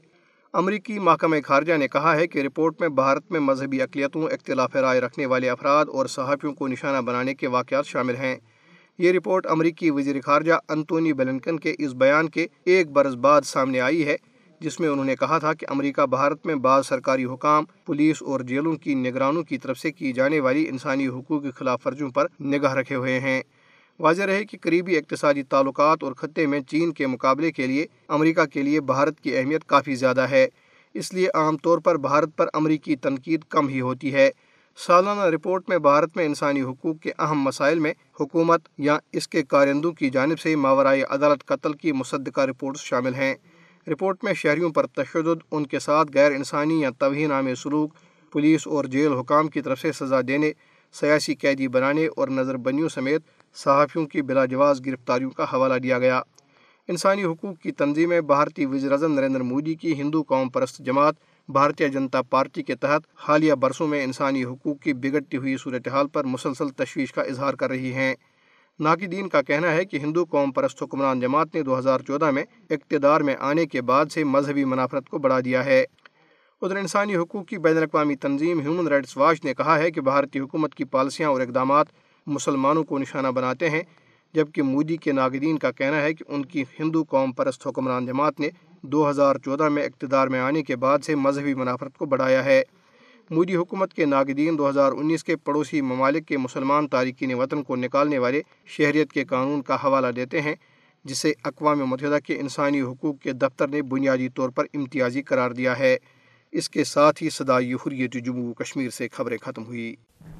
امریکی 0.52 0.98
محکمہ 0.98 1.36
خارجہ 1.44 1.74
نے 1.74 1.88
کہا 1.88 2.16
ہے 2.16 2.26
کہ 2.26 2.38
رپورٹ 2.38 2.80
میں 2.80 2.88
بھارت 2.88 3.30
میں 3.30 3.40
مذہبی 3.40 3.82
اقلیتوں، 3.82 4.22
اختلاف 4.22 4.76
رائے 4.76 5.00
رکھنے 5.00 5.26
والے 5.26 5.50
افراد 5.50 5.86
اور 5.92 6.06
صحافیوں 6.06 6.52
کو 6.52 6.68
نشانہ 6.68 7.00
بنانے 7.00 7.34
کے 7.34 7.46
واقعات 7.46 7.86
شامل 7.86 8.16
ہیں۔ 8.16 8.36
یہ 8.98 9.12
رپورٹ 9.12 9.46
امریکی 9.46 9.90
وزیر 9.90 10.20
خارجہ 10.20 10.52
انتونی 10.68 11.12
بلنکن 11.12 11.58
کے 11.58 11.74
اس 11.78 11.92
بیان 11.92 12.28
کے 12.28 12.46
ایک 12.64 12.90
برس 12.90 13.14
بعد 13.14 13.42
سامنے 13.42 13.80
آئی 13.80 14.06
ہے، 14.06 14.16
جس 14.60 14.80
میں 14.80 14.88
انہوں 14.88 15.04
نے 15.04 15.16
کہا 15.16 15.38
تھا 15.38 15.52
کہ 15.52 15.66
امریکہ 15.70 16.06
بھارت 16.06 16.46
میں 16.46 16.54
بعض 16.54 16.86
سرکاری 16.86 17.24
حکام، 17.24 17.64
پولیس 17.86 18.22
اور 18.22 18.40
جیلوں 18.40 18.76
کی 18.76 18.94
نگرانوں 18.94 19.42
کی 19.42 19.58
طرف 19.58 19.78
سے 19.78 19.92
کی 19.92 20.12
جانے 20.12 20.40
والی 20.40 20.68
انسانی 20.68 21.06
حقوق 21.06 21.42
کی 21.42 21.50
خلاف 21.50 21.86
ورزیوں 21.86 22.10
پر 22.10 22.26
نگاہ 22.40 22.74
رکھے 22.74 22.94
ہوئے 22.94 23.20
ہیں۔ 23.20 23.42
واضح 24.00 24.22
رہے 24.22 24.44
کہ 24.44 24.58
قریبی 24.60 24.96
اقتصادی 24.96 25.42
تعلقات 25.42 26.02
اور 26.02 26.12
خطے 26.12 26.46
میں 26.46 26.60
چین 26.60 26.92
کے 26.92 27.06
مقابلے 27.06 27.52
کے 27.52 27.66
لیے 27.66 27.86
امریکہ 28.08 28.44
کے 28.44 28.62
لیے 28.62 28.80
بھارت 28.80 29.20
کی 29.20 29.36
اہمیت 29.36 29.64
کافی 29.64 29.94
زیادہ 29.94 30.20
ہے۔ 30.20 30.46
اس 30.94 31.14
لیے 31.14 31.28
عام 31.34 31.56
طور 31.56 31.78
پر 31.78 31.96
بھارت 31.96 32.36
پر 32.36 32.46
امریکی 32.52 32.96
تنقید 32.96 33.40
کم 33.48 33.68
ہی 33.68 33.80
ہوتی 33.80 34.14
ہے۔ 34.14 34.30
سالانہ 34.86 35.20
رپورٹ 35.20 35.68
میں 35.68 35.78
بھارت 35.78 36.16
میں 36.16 36.24
انسانی 36.24 36.62
حقوق 36.62 37.02
کے 37.02 37.10
اہم 37.18 37.38
مسائل 37.38 37.78
میں 37.78 37.92
حکومت 38.20 38.60
یا 38.78 38.98
اس 39.12 39.28
کے 39.28 39.42
کارندوں 39.42 39.92
کی 39.92 40.10
جانب 40.10 40.38
سے 40.38 40.56
ماورائے 40.56 41.02
عدالت 41.02 41.44
قتل 41.44 41.72
کی 41.72 41.92
مصدقہ 41.92 42.40
رپورٹس 42.40 42.80
شامل 42.80 43.14
ہیں۔ 43.14 43.34
رپورٹ 43.90 44.24
میں 44.24 44.34
شہریوں 44.34 44.70
پر 44.70 44.86
تشدد، 44.86 45.42
ان 45.50 45.66
کے 45.66 45.78
ساتھ 45.78 46.08
غیر 46.14 46.32
انسانی 46.32 46.80
یا 46.80 46.90
توہین 46.98 47.32
عام 47.32 47.54
سلوک، 47.54 47.92
پولیس 48.32 48.66
اور 48.66 48.84
جیل 48.84 49.12
حکام 49.12 49.48
کی 49.48 49.60
طرف 49.60 49.80
سے 49.80 49.92
سزا 49.92 50.20
دینے، 50.28 50.52
سیاسی 50.92 51.34
قیدی 51.34 51.68
بنانے 51.68 52.06
اور 52.06 52.28
نظر 52.28 52.56
بنیوں 52.56 52.88
سمیت 52.88 53.22
صحافیوں 53.54 54.06
کی 54.06 54.22
بلا 54.22 54.44
جواز 54.44 54.86
گرفتاریوں 54.86 55.30
کا 55.30 55.44
حوالہ 55.44 55.74
دیا 55.74 55.98
گیا۔ 55.98 56.22
انسانی 56.88 57.24
حقوق 57.24 57.62
کی 57.62 57.72
تنظیمیں 57.72 58.20
بھارتی 58.20 58.66
وزیر 58.66 58.92
اعظم 58.92 59.12
نریندر 59.12 59.40
مودی 59.40 59.74
کی 59.74 59.94
ہندو 59.94 60.22
قوم 60.22 60.48
پرست 60.48 60.78
جماعت 60.78 61.14
بھارتیہ 61.48 61.88
جنتا 61.88 62.22
پارٹی 62.22 62.62
کے 62.62 62.74
تحت 62.74 63.02
حالیہ 63.14 63.54
برسوں 63.54 63.88
میں 63.88 64.04
انسانی 64.04 64.44
حقوق 64.44 64.80
کی 64.80 64.92
بگڑتی 64.92 65.36
ہوئی 65.36 65.56
صورتحال 65.56 66.08
پر 66.08 66.24
مسلسل 66.24 66.68
تشویش 66.68 67.12
کا 67.12 67.22
اظہار 67.22 67.54
کر 67.54 67.68
رہی 67.68 67.92
ہیں۔ 67.92 68.14
ناقدین 68.80 69.28
کا 69.28 69.42
کہنا 69.42 69.72
ہے 69.72 69.84
کہ 69.84 69.96
ہندو 69.96 70.24
قوم 70.24 70.52
پرست 70.52 70.82
حکمران 70.82 71.20
جماعت 71.20 71.54
نے 71.54 71.62
دو 71.62 71.78
ہزار 71.78 72.00
چودہ 72.00 72.30
میں 72.30 72.44
اقتدار 72.70 73.20
میں 73.20 73.36
آنے 73.38 73.66
کے 73.66 73.82
بعد 73.82 74.06
سے 74.06 74.24
مذہبی 74.24 74.64
منافرت 74.64 75.08
کو 75.08 75.18
بڑھا 75.18 75.40
دیا 75.40 75.64
ہے۔ 75.64 75.84
ادھر 76.62 76.76
انسانی 76.76 77.16
حقوق 77.16 77.46
کی 77.46 77.58
بین 77.58 77.76
الاقوامی 77.76 78.16
تنظیم 78.16 78.60
ہیومن 78.60 78.88
رائٹس 78.88 79.16
واچ 79.16 79.44
نے 79.44 79.54
کہا 79.54 79.78
ہے 79.78 79.90
کہ 79.90 80.00
بھارتی 80.00 80.38
حکومت 80.38 80.74
کی 80.74 80.84
پالیسیاں 80.84 81.28
اور 81.28 81.40
اقدامات 81.40 81.86
مسلمانوں 82.26 82.84
کو 82.84 82.98
نشانہ 82.98 83.28
بناتے 83.28 83.70
ہیں، 83.70 83.82
جبکہ 84.34 84.62
مودی 84.62 84.96
کے 84.96 85.12
ناگدین 85.12 85.58
کا 85.58 85.70
کہنا 85.70 86.00
ہے 86.00 86.14
کہ 86.14 86.24
ان 86.28 86.44
کی 86.44 86.64
ہندو 86.80 87.04
قوم 87.04 87.32
پرست 87.32 87.66
حکمران 87.66 88.06
جماعت 88.06 88.40
نے 88.40 88.48
دو 88.82 89.10
ہزار 89.10 89.36
چودہ 89.44 89.68
میں 89.68 89.82
اقتدار 89.82 90.28
میں 90.28 90.40
آنے 90.40 90.62
کے 90.62 90.76
بعد 90.76 90.98
سے 91.04 91.14
مذہبی 91.14 91.54
منافرت 91.54 91.98
کو 91.98 92.06
بڑھایا 92.06 92.44
ہے۔ 92.44 92.62
مودی 93.30 93.56
حکومت 93.56 93.94
کے 93.94 94.04
ناگدین 94.04 94.58
دو 94.58 94.68
ہزار 94.68 94.92
انیس 94.92 95.24
کے 95.24 95.36
پڑوسی 95.36 95.80
ممالک 95.80 96.26
کے 96.26 96.36
مسلمان 96.36 96.88
تارکین 96.88 97.34
وطن 97.34 97.62
کو 97.62 97.76
نکالنے 97.76 98.18
والے 98.18 98.42
شہریت 98.66 99.12
کے 99.12 99.24
قانون 99.24 99.62
کا 99.62 99.74
حوالہ 99.74 100.06
دیتے 100.06 100.40
ہیں، 100.40 100.54
جسے 101.04 101.32
اقوام 101.44 101.78
متحدہ 101.78 102.18
کے 102.26 102.34
انسانی 102.40 102.80
حقوق 102.80 103.18
کے 103.18 103.32
دفتر 103.32 103.68
نے 103.68 103.82
بنیادی 103.82 104.28
طور 104.28 104.48
پر 104.48 104.64
امتیازی 104.74 105.22
قرار 105.22 105.50
دیا 105.50 105.78
ہے۔ 105.78 105.96
اس 106.52 106.70
کے 106.70 106.84
ساتھ 106.84 107.22
ہی 107.22 107.30
صدائی 107.30 107.74
حریت 107.74 108.12
جموں 108.12 108.54
کشمیر 108.54 108.90
سے 108.90 109.08
خبریں 109.12 109.38
ختم 109.42 109.64
ہوئی۔ 109.64 109.94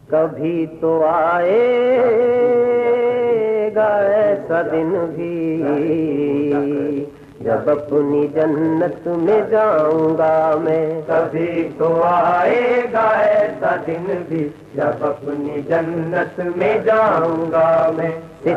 کبھی 0.08 0.66
تو 0.80 1.04
آئے 1.04 1.98
گا 3.74 3.98
ایسا 3.98 4.62
دن 4.62 4.88
بھی۔ 5.16 5.64
جب 7.40 7.70
اپنی 7.70 8.26
جنت 8.34 9.06
میں 9.06 9.40
جاؤں 9.50 10.18
گا 10.18 10.56
میں 10.60 11.02
کبھی 11.06 11.68
تو 11.78 12.02
آئے 12.02 12.82
گا 12.92 13.08
ایسا 13.18 13.76
دن 13.86 14.22
بھی۔ 14.28 14.48
جب 14.74 15.04
اپنی 15.04 15.62
جنت 15.68 16.40
میں 16.56 16.78
جاؤں 16.84 17.52
گا 17.52 17.90
میں 17.96 18.10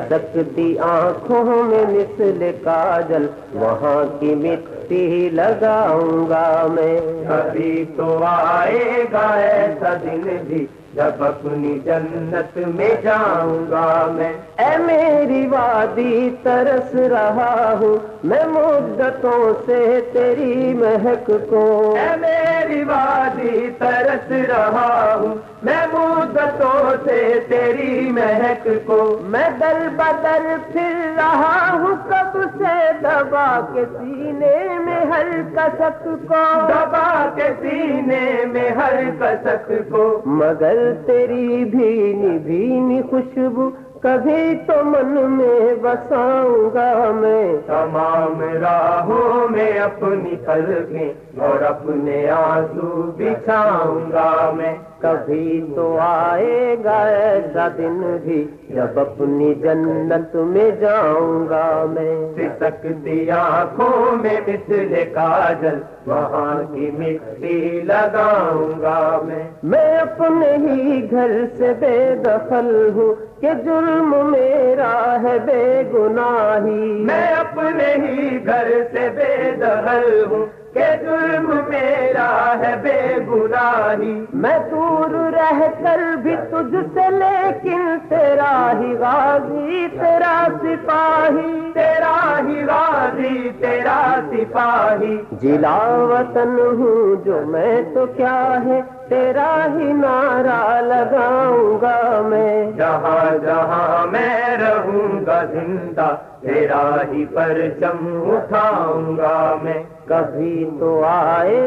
سکتی 0.09 0.77
آنکھوں 0.77 1.63
میں 1.63 1.85
مثل 1.89 2.51
کاجل 2.63 3.27
وہاں 3.53 4.03
کی 4.19 4.35
مٹی 4.35 5.29
لگاؤں 5.33 6.29
گا 6.29 6.67
میں۔ 6.69 6.99
کبھی 7.29 7.85
تو 7.97 8.23
آئے 8.23 9.05
گا 9.13 9.27
ایسا 9.33 9.93
دن 9.93 10.37
بھی۔ 10.47 10.65
جب 10.93 11.23
اپنی 11.23 11.79
جنت 11.85 12.57
میں 12.57 12.95
جاؤں 13.03 13.71
گا 13.71 14.07
میں۔ 14.11 14.33
اے 14.61 14.77
میری 14.77 15.47
وادی 15.47 16.29
ترس 16.43 16.95
رہا 16.95 17.75
ہوں 17.81 17.97
میں 18.23 18.45
مدتوں 18.47 19.53
سے 19.65 19.99
تیری 20.13 20.73
مہک 20.73 21.31
کو۔ 21.49 21.63
اے 21.99 22.15
میری 22.19 22.83
وادی 22.83 23.67
ترس 23.77 24.31
رہا 24.31 25.15
ہوں 25.21 25.35
میں 25.63 25.87
مدتوں 25.93 26.91
سے 27.03 27.39
تیری 27.49 28.11
مہک 28.11 28.67
کو۔ 28.85 29.19
میں 29.23 29.49
دل 29.59 29.89
بدل 29.95 30.47
پھر 30.71 30.93
رہا 31.17 31.73
ہوں 31.73 31.95
کب 32.09 32.37
سے 32.57 32.75
دبا 33.01 33.59
کے 33.73 33.85
سینے 33.97 34.55
میں 34.85 35.05
ہر 35.05 35.27
کسک 35.55 36.03
کو۔ 36.03 36.43
دبا 36.69 37.29
کے 37.35 37.49
سینے 37.61 38.45
میں 38.45 38.69
ہر 38.69 38.99
کسک 39.19 39.71
کو۔ 39.91 40.21
مگر 40.25 40.77
تیری 41.05 41.65
بھینی 41.65 42.37
بھینی 42.39 43.01
خوشبو 43.09 43.69
کبھی 44.01 44.55
تو 44.67 44.73
من 44.83 45.31
میں 45.31 45.75
بساؤں 45.81 46.69
گا 46.73 47.11
میں۔ 47.15 47.57
تمام 47.67 48.41
راہوں 48.61 49.47
میں 49.49 49.79
اپنی 49.79 50.35
قلبیں 50.45 51.13
اور 51.41 51.63
اپنے 51.63 52.29
آنسو 52.29 53.11
بچھاؤں 53.17 54.11
گا 54.11 54.51
میں۔ 54.55 54.73
کبھی 55.01 55.73
تو 55.75 55.97
آئے 56.01 56.75
گا 56.83 56.97
ایسا 57.07 57.67
دن 57.77 58.17
بھی 58.23 58.43
جب 58.69 58.99
اپنی 58.99 59.53
جنت 59.53 60.35
میں 60.35 60.71
جاؤں 60.71 61.49
گا 61.49 61.85
میں۔ 61.89 62.15
سکتی 62.59 63.31
آنکھوں 63.31 64.15
میں 64.15 64.39
مثل 64.47 64.93
کاجل 65.13 65.79
وہاں 66.07 66.73
کی 66.73 66.89
مٹی 66.97 67.81
لگاؤں 67.83 68.81
گا 68.81 69.21
میں۔ 69.25 69.43
میں 69.63 69.97
اپنے 69.97 70.51
ہی 70.57 71.11
گھر 71.11 71.31
سے 71.57 71.73
بے 71.79 72.15
دخل 72.25 72.89
ہوں 72.95 73.41
کہ 73.41 73.53
جرم 73.65 74.15
میرا 74.31 75.17
ہے 75.23 75.37
بے 75.45 75.83
گناہی۔ 75.93 77.03
میں 77.05 77.27
اپنے 77.27 77.93
ہی 77.95 78.45
گھر 78.45 78.71
سے 78.93 79.09
بے 79.15 79.51
دخل 79.57 80.23
ہوں 80.31 80.60
کہ 80.73 80.83
جرم 81.01 81.59
میرا 81.69 82.55
ہے 82.59 82.75
بے 82.81 83.17
گناہی۔ 83.29 84.25
میں 84.33 84.59
دور 84.71 85.09
رہ 85.09 85.61
کر 85.83 85.99
بھی 86.21 86.35
تجھ 86.35 86.75
سے 86.93 87.09
لیکن 87.09 87.97
تیرا 88.09 88.71
ہی 88.79 88.93
غازی، 88.93 89.87
تیرا 89.91 90.47
سپاہی۔ 90.61 91.71
تیرا 91.73 92.39
ہی 92.47 92.65
غازی، 92.65 93.49
تیرا 93.59 94.19
سپاہی۔ 94.31 95.17
جلا 95.31 95.77
وطن 95.85 96.59
ہوں 96.59 97.25
جو 97.25 97.41
میں 97.45 97.81
تو 97.93 98.05
کیا 98.05 98.57
ہے؟ 98.65 98.81
تیرا 99.11 99.67
ہی 99.73 99.93
نعرہ 99.93 100.81
لگاؤں 100.81 101.81
گا 101.81 102.21
میں۔ 102.25 102.71
جہاں 102.71 103.45
جہاں 103.45 104.07
میں 104.07 104.57
رہوں 104.57 105.25
گا 105.25 105.43
زندہ 105.43 106.15
تیرا 106.41 107.01
ہی 107.11 107.25
پرچم 107.25 108.07
اٹھاؤں 108.31 109.17
گا 109.17 109.55
میں۔ 109.63 109.83
کبھی 110.05 110.69
تو 110.79 111.03
آئے 111.03 111.59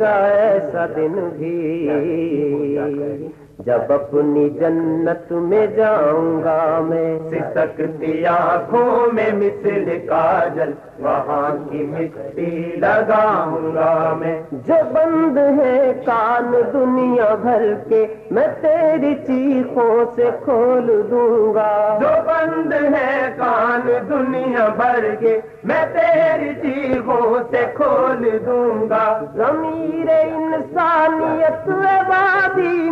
گا 0.00 0.14
ایسا 0.26 0.86
دن 0.86 1.28
بھی۔ 1.38 1.86
جب 3.66 3.92
اپنی 3.92 4.50
جنت 4.50 5.32
میں 5.32 5.66
جاؤں 5.66 6.44
گا 6.44 6.80
میں 6.80 7.18
سکتی 7.54 8.26
آنکھوں 8.26 9.12
میں 9.12 9.32
مثل 9.32 9.98
کاجل 10.08 10.70
وہاں 10.98 11.70
کی 11.70 11.86
مٹی 11.90 12.72
لگاؤں 12.76 13.74
گا 13.74 14.14
میں۔ 14.18 14.42
جو 14.50 14.74
بند 14.92 15.38
ہے 15.38 16.02
کان 16.06 16.62
دنیا 16.72 17.34
بھر 17.34 17.74
کے 17.88 18.06
میں 18.30 18.46
تیری 18.60 19.14
چیخوں 19.14 20.04
سے 20.16 20.30
کھول 20.44 21.02
دوں 21.10 21.54
گا۔ 21.54 21.98
جو 22.00 22.08
بند 22.26 22.72
ہے 22.72 23.34
کان 23.36 23.90
دنیا 24.08 24.68
بھر 24.76 25.14
کے 25.14 25.40
میں 25.64 25.84
تیری 25.92 26.54
چیخوں 26.62 27.38
سے 27.50 27.64
کھول 27.74 28.38
دوں 28.46 28.90
گا۔ 28.90 29.20
ضمیر 29.34 30.10
انسانیت 30.10 31.68
وادی 32.08 32.85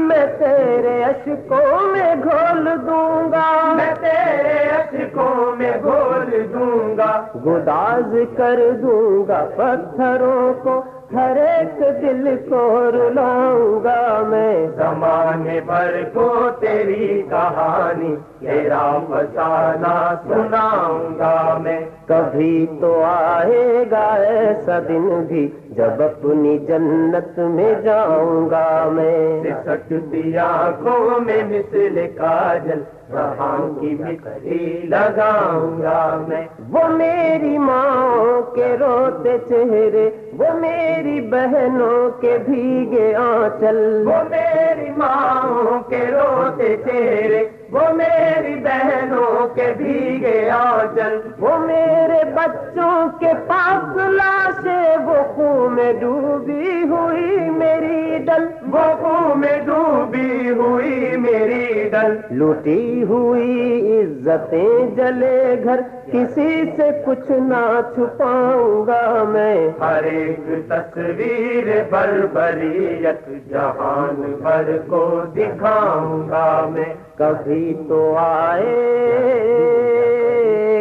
اشکوں 1.26 1.92
میں 1.92 2.14
گھول 2.24 2.68
دوں 2.86 3.32
گا۔ 3.32 3.74
میں 3.74 3.94
تیرے 4.00 4.58
اشکوں 4.58 5.56
میں 5.56 5.72
گھول 5.82 6.46
دوں 6.54 6.96
گا۔ 6.96 7.24
گداز 7.46 8.16
کر 8.36 8.60
دوں 8.82 9.28
گا 9.28 9.44
پتھروں 9.56 10.54
کو 10.62 10.82
ہر 11.12 11.36
ایک 11.36 11.78
دل 12.02 12.36
کو 12.48 12.90
رلاؤں 12.90 13.84
گا 13.84 14.22
میں۔ 14.28 14.66
زمانے 14.76 15.60
بھر 15.66 16.02
کو 16.14 16.48
تیری 16.60 17.22
کہانی 17.30 18.16
تیرا 18.38 18.98
فسانہ 19.08 20.14
سناؤں 20.28 21.18
گا 21.18 21.58
میں۔ 21.60 21.80
کبھی 22.06 22.66
تو 22.80 23.02
آئے 23.04 23.84
گا 23.90 24.14
ایسا 24.14 24.78
دن 24.88 25.24
بھی 25.28 25.48
جب 25.76 26.02
اپنی 26.02 26.58
جنت 26.58 27.38
میں 27.38 27.74
جاؤں 27.82 28.50
گا 28.50 28.88
میں۔ 28.92 29.42
سکتی 29.64 30.38
آنکھوں 30.38 31.20
میں 31.20 31.42
مثل 31.44 32.06
کاجل 32.16 32.82
رہاں 33.12 33.80
کی 33.80 33.96
مٹی 34.00 34.86
لگاؤں 34.88 35.82
گا 35.82 36.24
میں۔ 36.28 36.46
وہ 36.70 36.88
میری 36.88 37.58
ماں 37.58 38.54
کے 38.54 38.76
روتے 38.80 39.36
چہرے 39.48 40.10
وہ 40.38 40.52
میری 40.54 41.20
بہنوں 41.20 42.20
کے 42.20 42.38
بھیگے 42.44 43.14
آنچل۔ 43.14 44.04
وہ 44.06 44.22
میری 44.30 44.90
ماں 44.96 45.90
کے 45.90 46.06
روتے 46.12 46.76
چہرے 46.76 47.44
وہ 47.74 47.92
میری 47.92 48.54
بہنوں 48.54 49.48
کے 49.54 49.72
بھیگے 49.76 50.50
آنچل، 50.50 51.18
وہ 51.38 51.58
میرے 51.58 52.22
بچوں 52.34 53.18
کے 53.20 53.32
پاس 53.46 53.96
لاشے 53.96 54.96
وہ 55.04 55.22
خون 55.34 55.74
میں 55.74 55.92
ڈوبی 55.92 56.82
ہوئی 56.82 57.50
میری 57.50 58.18
ڈل۔ 58.18 58.46
خون 58.74 59.40
میں 59.40 59.58
ڈوبی 59.66 60.50
ہوئی 60.50 61.16
میری 61.16 61.88
ڈل۔ 61.92 62.16
لوٹی 62.30 63.04
ہوئی 63.08 64.02
عزتیں 64.02 64.96
جلے 64.96 65.56
گھر۔ 65.64 65.80
کسی 66.12 66.62
سے 66.76 66.90
کچھ 67.06 67.30
نہ 67.30 67.80
چھپاؤں 67.94 68.86
گا 68.86 69.24
میں۔ 69.28 69.70
ہر 69.80 70.02
ایک 70.02 70.40
تصویر 70.68 71.82
بربریت 71.90 73.50
جہان 73.50 74.34
بھر 74.42 74.78
کو 74.86 75.22
دکھاؤں 75.36 76.28
گا 76.28 76.68
میں۔ 76.72 76.94
کبھی 77.16 77.74
تو 77.88 78.16
آئے 78.18 78.90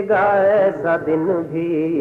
گا 0.10 0.32
ایسا 0.32 0.96
دن 1.06 1.42
بھی۔ 1.52 2.00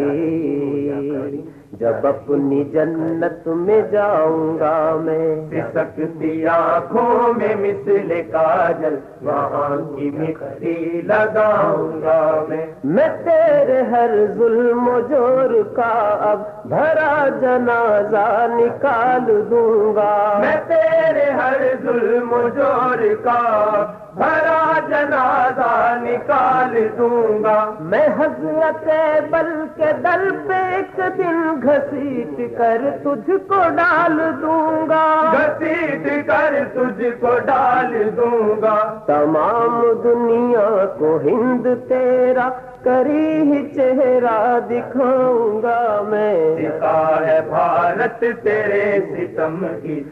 جب 1.83 2.07
اپنی 2.07 2.65
جنت 2.65 3.47
میں 3.47 3.83
جاؤں 3.93 4.59
گا 4.59 4.97
میں 5.01 5.61
سکتی 5.75 6.47
آنکھوں 6.47 7.33
میں 7.37 7.55
مثل 7.55 8.23
کاجل 8.33 8.95
وہاں 9.23 9.97
کی 9.97 10.11
مٹی 10.11 11.01
لگاؤں 11.05 12.03
گا 12.03 12.45
میں۔ 12.49 12.67
میں 12.85 13.09
تیرے 13.25 13.81
ہر 13.83 14.11
ظلم 14.35 14.89
و 14.89 15.01
جور 15.01 15.63
کا 15.77 15.93
اب 16.31 16.69
بھرا 16.69 17.29
جنازہ 17.41 18.47
نکال 18.51 19.43
دوں 19.51 19.95
گا۔ 19.95 20.39
میں 20.41 20.57
تیرے 20.67 21.31
ہر 21.31 21.63
ظلم 21.83 22.33
و 22.33 22.49
جور 22.49 23.05
کا 23.25 23.41
بھرا 24.17 24.79
جنازہ 24.89 25.97
نکال 26.03 26.89
دوں 26.99 27.43
گا۔ 27.45 27.75
میں 27.81 28.09
حضرت 28.19 28.89
بل 29.31 29.49
کے 29.77 29.93
دل 30.05 30.29
پہ 30.49 30.55
ایک 30.55 31.01
دن 31.19 31.61
گھسیٹ 31.63 32.59
کر 32.59 32.83
تجھ 33.03 33.31
کو 33.49 33.61
ڈال 33.77 34.21
دوں 34.43 34.89
گا۔ 34.89 35.05
گھسیٹ 35.33 36.27
کر 36.27 36.55
تجھ 36.75 37.03
کو 37.21 37.39
ڈال 37.39 38.11
دوں 38.17 38.63
گا۔ 38.63 38.77
تمام 39.07 39.81
دنیا 40.05 40.69
کو 40.99 41.19
ہند 41.25 41.67
تیرا 41.89 42.49
کری 42.85 43.63
چہرہ 43.75 44.59
دکھاؤں 44.71 45.63
گا 45.63 45.81
میں 46.09 46.35
ہے 47.27 47.41
بھارت 47.49 48.25
تیرے 48.43 48.85
ستم 49.07 49.65
کی 49.83 50.03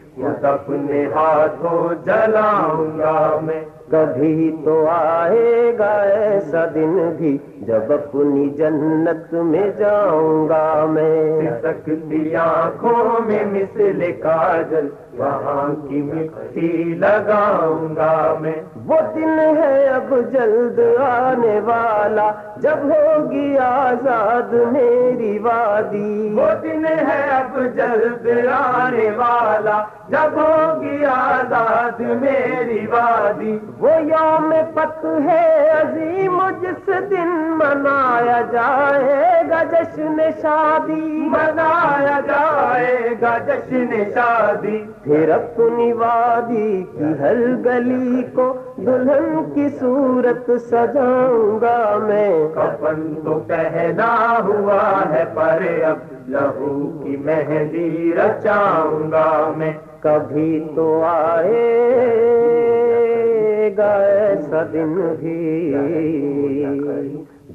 اپنے 0.43 1.05
ہاتھوں 1.15 1.93
جلاؤں 2.05 2.97
گا 2.99 3.39
میں 3.43 3.63
کبھی 3.89 4.51
تو 4.65 4.75
آئے 4.89 5.71
گا 5.79 5.91
ایسا 6.01 6.65
دن 6.75 6.93
بھی 7.17 7.37
جب 7.61 7.91
اپنی 7.93 8.47
جنت 8.57 9.33
میں 9.45 9.67
جاؤں 9.79 10.47
گا 10.49 10.85
میں 10.89 11.49
سکتی 11.63 12.35
آنکھوں 12.35 13.19
میں 13.27 13.43
مثل 13.51 14.11
کاجل 14.21 14.87
وہاں 15.21 15.87
کی 15.87 16.01
مٹی 16.01 16.95
لگاؤں 16.97 17.95
گا 17.95 18.35
میں۔ 18.39 18.61
وہ 18.85 18.95
دن 19.15 19.39
ہے 19.39 19.87
اب 19.87 20.15
جلد 20.31 20.79
آنے 20.99 21.59
والا، 21.59 22.31
جب 22.57 22.77
ہوگی 22.83 23.57
آزاد 23.57 24.53
میری 24.53 25.39
وادی۔ 25.39 26.33
وہ 26.37 26.53
دن 26.63 26.85
ہے 26.85 27.21
اب 27.31 27.57
جلد 27.75 28.27
آنے 28.73 29.09
والا 29.17 29.83
جب 30.11 30.39
ہوگی 30.39 31.05
آزاد 31.05 31.99
میری 31.99 32.87
وادی۔ 32.87 33.59
وہ 33.79 33.89
یوم 34.01 34.53
پت 34.73 35.05
ہے 35.05 35.69
عظیم، 35.69 36.41
جس 36.61 36.89
دن 37.11 37.27
منایا 37.29 38.41
جائے 38.51 39.43
گا 39.49 39.63
جشن 39.63 40.21
شادی۔ 40.41 41.29
منایا 41.31 42.19
جائے 42.27 42.97
گا 43.21 43.37
جشن 43.37 44.03
شادی۔ 44.13 44.83
پھر 45.03 45.31
اپنی 45.31 45.93
وادی 45.93 46.83
کی 46.97 47.13
ہر 47.19 47.35
گلی 47.65 48.23
کو 48.33 48.53
دلہن 48.77 49.51
کی 49.53 49.69
صورت 49.79 50.51
سجاؤں 50.69 51.61
گا 51.61 51.97
میں۔ 52.01 52.47
کفن 52.55 53.21
تو 53.23 53.39
پہنا 53.47 54.39
ہوا 54.43 55.03
ہے 55.09 55.23
پر 55.33 55.61
اب 55.85 55.97
لہو 56.27 57.01
کی 57.03 57.17
مہندی 57.17 58.13
رچاؤں 58.17 59.11
گا 59.11 59.53
میں 59.57 59.73
کبھی 60.01 60.65
تو 60.75 61.03
آئے 61.03 61.69
گا 63.77 63.93
ایسا 64.03 64.63
دن 64.73 64.93
بھی۔ 65.19 65.71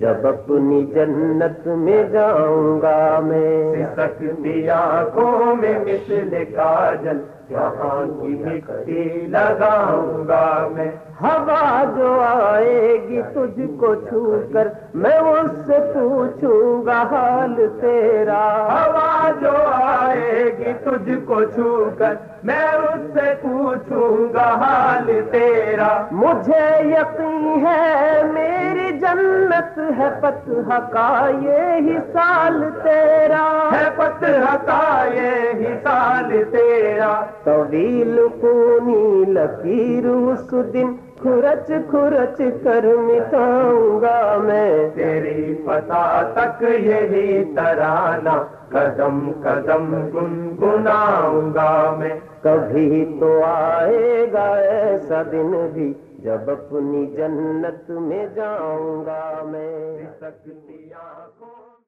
جب 0.01 0.27
اپنی 0.27 0.83
جنت 0.95 1.67
میں 1.67 2.03
جاؤں 2.13 2.81
گا 2.83 3.21
میں 3.23 3.85
سکتی 3.97 4.69
آنکھوں 4.71 5.55
میں 5.55 5.79
مثل 5.79 6.45
کاجل 6.57 7.21
وہاں 7.51 8.05
کی 8.21 8.35
مٹی 8.45 9.05
لگاؤں 9.27 10.29
گا 10.29 10.69
میں۔ 10.73 10.91
ہوا 11.21 11.85
جو 11.97 12.09
آئے 12.21 12.97
گی 13.09 13.23
تجھ 13.35 13.61
کو 13.81 13.95
چھو 13.95 14.25
کر 14.53 14.69
میں 14.95 15.19
اس 15.19 15.51
سے 15.67 15.79
پوچھوں 15.95 16.87
گا 16.87 17.03
حال 17.11 17.55
تیرا۔ 17.81 18.43
ہوا 18.73 19.31
جو 19.41 19.53
آئے 19.73 20.45
گی 20.59 20.73
تجھ 20.85 21.11
کو 21.25 21.43
چھو 21.45 21.91
کر 21.99 22.15
میں 22.45 22.67
اس 22.73 23.01
سے 23.15 23.33
پوچھوں 23.43 24.35
گا 24.35 24.49
حال 24.63 25.21
تیرا۔ 25.31 25.93
مجھے 26.11 26.67
یقین 26.85 27.67
ہے 27.67 28.23
میری 28.33 28.86
جنت 29.07 29.79
ہے 29.99 30.09
فتح 30.21 30.79
کا 30.93 31.31
یہ 31.43 31.99
سال 32.13 32.65
تیرا۔ 32.83 33.71
ہے 33.73 33.85
فتح 33.97 34.57
کا 34.67 35.05
یہ 35.15 35.67
سال 35.83 36.45
تیرا۔ 36.51 37.25
طویل 37.45 38.21
خونی 38.41 39.25
لکیر 39.33 40.07
اس 40.07 40.55
دن 40.73 40.95
کھرچ 41.23 41.73
کھرچ 41.91 42.43
کر 42.65 42.85
مٹاؤں 42.85 44.01
گا 44.01 44.37
میں۔ 44.45 44.91
تیری 44.95 45.55
پتا 45.67 46.23
تک 46.35 46.63
یہی 46.63 47.45
ترانہ 47.45 48.37
قدم 48.69 49.33
قدم 49.43 49.95
گنگناؤں 50.15 51.55
گا 51.55 51.95
میں۔ 51.99 52.19
کبھی 52.43 53.17
تو 53.21 53.41
آئے 53.45 54.27
گا 54.33 54.49
ایسا 54.55 55.23
دن 55.23 55.69
بھی 55.73 55.93
جب 56.27 56.49
اپنی 56.51 57.05
جنت 57.07 57.91
میں 58.03 58.27
جاؤں 58.35 59.05
گا 59.07 59.43
میں 59.43 60.07
سکتی 60.21 60.93
آنکھوں 60.93 61.66